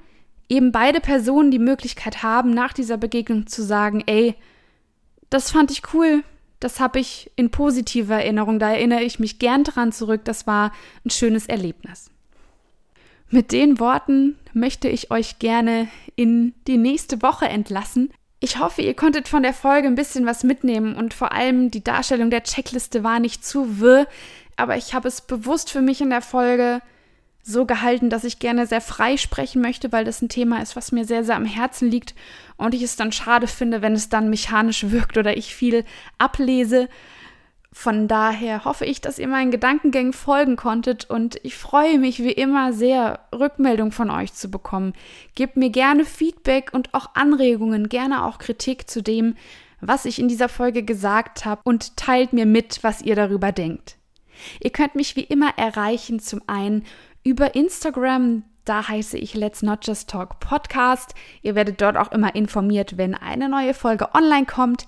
eben 0.49 0.71
beide 0.71 0.99
Personen 0.99 1.49
die 1.49 1.59
Möglichkeit 1.59 2.23
haben, 2.23 2.51
nach 2.51 2.73
dieser 2.73 2.97
Begegnung 2.97 3.47
zu 3.47 3.63
sagen, 3.63 4.03
ey, 4.05 4.35
das 5.29 5.51
fand 5.51 5.71
ich 5.71 5.93
cool, 5.93 6.23
das 6.59 6.79
habe 6.79 6.99
ich 6.99 7.31
in 7.35 7.49
positiver 7.49 8.15
Erinnerung, 8.15 8.59
da 8.59 8.69
erinnere 8.71 9.01
ich 9.01 9.17
mich 9.17 9.39
gern 9.39 9.63
dran 9.63 9.91
zurück, 9.91 10.21
das 10.25 10.45
war 10.45 10.71
ein 11.05 11.09
schönes 11.09 11.47
Erlebnis. 11.47 12.10
Mit 13.33 13.53
den 13.53 13.79
Worten 13.79 14.37
möchte 14.53 14.89
ich 14.89 15.09
euch 15.09 15.39
gerne 15.39 15.87
in 16.17 16.53
die 16.67 16.77
nächste 16.77 17.21
Woche 17.21 17.47
entlassen. 17.47 18.11
Ich 18.41 18.59
hoffe, 18.59 18.81
ihr 18.81 18.93
konntet 18.93 19.29
von 19.29 19.41
der 19.41 19.53
Folge 19.53 19.87
ein 19.87 19.95
bisschen 19.95 20.25
was 20.25 20.43
mitnehmen 20.43 20.95
und 20.95 21.13
vor 21.13 21.31
allem 21.31 21.71
die 21.71 21.83
Darstellung 21.83 22.29
der 22.29 22.43
Checkliste 22.43 23.05
war 23.05 23.21
nicht 23.21 23.45
zu 23.45 23.79
wirr, 23.79 24.05
aber 24.57 24.75
ich 24.75 24.93
habe 24.93 25.07
es 25.07 25.21
bewusst 25.21 25.71
für 25.71 25.81
mich 25.81 26.01
in 26.01 26.09
der 26.09 26.21
Folge 26.21 26.81
so 27.41 27.65
gehalten, 27.65 28.09
dass 28.09 28.25
ich 28.25 28.39
gerne 28.39 28.67
sehr 28.67 28.81
frei 28.81 29.15
sprechen 29.15 29.61
möchte, 29.61 29.93
weil 29.93 30.03
das 30.03 30.21
ein 30.21 30.29
Thema 30.29 30.61
ist, 30.61 30.75
was 30.75 30.91
mir 30.91 31.05
sehr, 31.05 31.23
sehr 31.23 31.37
am 31.37 31.45
Herzen 31.45 31.89
liegt 31.89 32.13
und 32.57 32.73
ich 32.73 32.83
es 32.83 32.97
dann 32.97 33.13
schade 33.13 33.47
finde, 33.47 33.81
wenn 33.81 33.93
es 33.93 34.09
dann 34.09 34.29
mechanisch 34.29 34.83
wirkt 34.91 35.17
oder 35.17 35.37
ich 35.37 35.55
viel 35.55 35.85
ablese. 36.17 36.89
Von 37.73 38.09
daher 38.09 38.65
hoffe 38.65 38.83
ich, 38.83 38.99
dass 38.99 39.17
ihr 39.17 39.29
meinen 39.29 39.49
Gedankengängen 39.49 40.11
folgen 40.11 40.57
konntet 40.57 41.09
und 41.09 41.39
ich 41.43 41.55
freue 41.55 41.99
mich 41.99 42.21
wie 42.21 42.33
immer 42.33 42.73
sehr, 42.73 43.19
Rückmeldung 43.33 43.93
von 43.93 44.09
euch 44.09 44.33
zu 44.33 44.51
bekommen. 44.51 44.93
Gebt 45.35 45.55
mir 45.55 45.69
gerne 45.69 46.03
Feedback 46.03 46.71
und 46.73 46.93
auch 46.93 47.15
Anregungen, 47.15 47.87
gerne 47.87 48.25
auch 48.25 48.39
Kritik 48.39 48.89
zu 48.89 49.01
dem, 49.01 49.35
was 49.79 50.03
ich 50.03 50.19
in 50.19 50.27
dieser 50.27 50.49
Folge 50.49 50.83
gesagt 50.83 51.45
habe 51.45 51.61
und 51.63 51.95
teilt 51.95 52.33
mir 52.33 52.45
mit, 52.45 52.83
was 52.83 53.01
ihr 53.01 53.15
darüber 53.15 53.53
denkt. 53.53 53.97
Ihr 54.59 54.71
könnt 54.71 54.95
mich 54.95 55.15
wie 55.15 55.23
immer 55.23 55.57
erreichen, 55.57 56.19
zum 56.19 56.41
einen 56.47 56.85
über 57.23 57.55
Instagram, 57.55 58.43
da 58.65 58.87
heiße 58.87 59.17
ich 59.17 59.33
Let's 59.33 59.63
Not 59.63 59.87
Just 59.87 60.09
Talk 60.09 60.39
Podcast. 60.39 61.15
Ihr 61.41 61.55
werdet 61.55 61.81
dort 61.81 61.97
auch 61.97 62.11
immer 62.11 62.35
informiert, 62.35 62.97
wenn 62.97 63.15
eine 63.15 63.49
neue 63.49 63.73
Folge 63.73 64.13
online 64.13 64.45
kommt. 64.45 64.87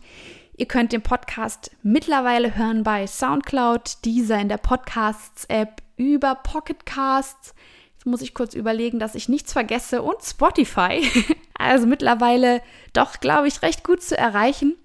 Ihr 0.56 0.68
könnt 0.68 0.92
den 0.92 1.02
Podcast 1.02 1.72
mittlerweile 1.82 2.56
hören 2.56 2.84
bei 2.84 3.08
SoundCloud, 3.08 4.06
dieser 4.06 4.40
in 4.40 4.50
der 4.50 4.58
Podcasts-App, 4.58 5.82
über 5.98 6.36
Pocketcasts. 6.36 7.56
Jetzt 7.94 8.06
muss 8.06 8.22
ich 8.22 8.36
kurz 8.36 8.54
überlegen, 8.54 9.00
dass 9.00 9.16
ich 9.16 9.30
nichts 9.30 9.52
vergesse 9.52 10.04
und 10.04 10.22
Spotify. 10.22 11.02
also 11.58 11.88
mittlerweile 11.88 12.62
doch, 12.94 13.20
glaube 13.20 13.48
ich, 13.48 13.64
recht 13.64 13.84
gut 13.84 14.04
zu 14.04 14.16
erreichen. 14.16 14.76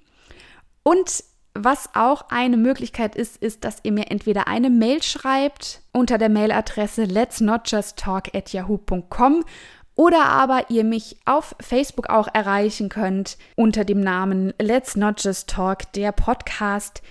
Und 0.82 1.22
was 1.52 1.90
auch 1.94 2.26
eine 2.30 2.56
Möglichkeit 2.56 3.14
ist, 3.14 3.36
ist, 3.36 3.64
dass 3.64 3.80
ihr 3.82 3.92
mir 3.92 4.10
entweder 4.10 4.46
eine 4.46 4.70
Mail 4.70 5.02
schreibt 5.02 5.82
unter 5.92 6.16
der 6.16 6.28
Mailadresse 6.28 7.04
let's 7.04 7.40
not 7.40 7.62
just 7.66 7.98
talk 7.98 8.34
at 8.34 8.52
yahoo.com 8.52 9.44
oder 9.98 10.26
aber 10.26 10.70
ihr 10.70 10.84
mich 10.84 11.16
auf 11.24 11.56
Facebook 11.60 12.08
auch 12.08 12.28
erreichen 12.32 12.88
könnt 12.88 13.36
unter 13.56 13.84
dem 13.84 14.00
Namen 14.00 14.54
Let's 14.62 14.96
Not 14.96 15.22
Just 15.24 15.50
Talk, 15.50 15.92
der 15.92 16.12
Podcast. 16.12 17.02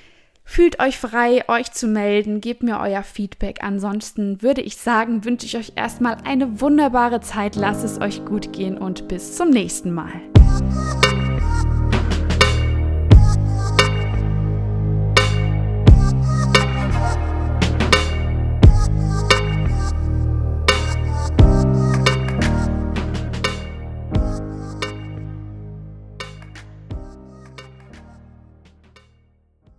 Fühlt 0.46 0.80
euch 0.80 0.98
frei, 0.98 1.44
euch 1.50 1.74
zu 1.74 1.86
melden, 1.86 2.40
gebt 2.40 2.64
mir 2.64 2.80
euer 2.80 3.04
Feedback. 3.04 3.62
Ansonsten 3.62 4.42
würde 4.42 4.62
ich 4.62 4.78
sagen, 4.78 5.26
wünsche 5.26 5.46
ich 5.46 5.58
euch 5.58 5.74
erstmal 5.76 6.16
eine 6.24 6.62
wunderbare 6.62 7.20
Zeit, 7.20 7.58
lasst 7.58 7.84
es 7.84 8.00
euch 8.00 8.24
gut 8.24 8.54
gehen 8.54 8.78
und 8.78 9.10
bis 9.10 9.36
zum 9.36 9.50
nächsten 9.50 9.94
Mal. 9.94 10.14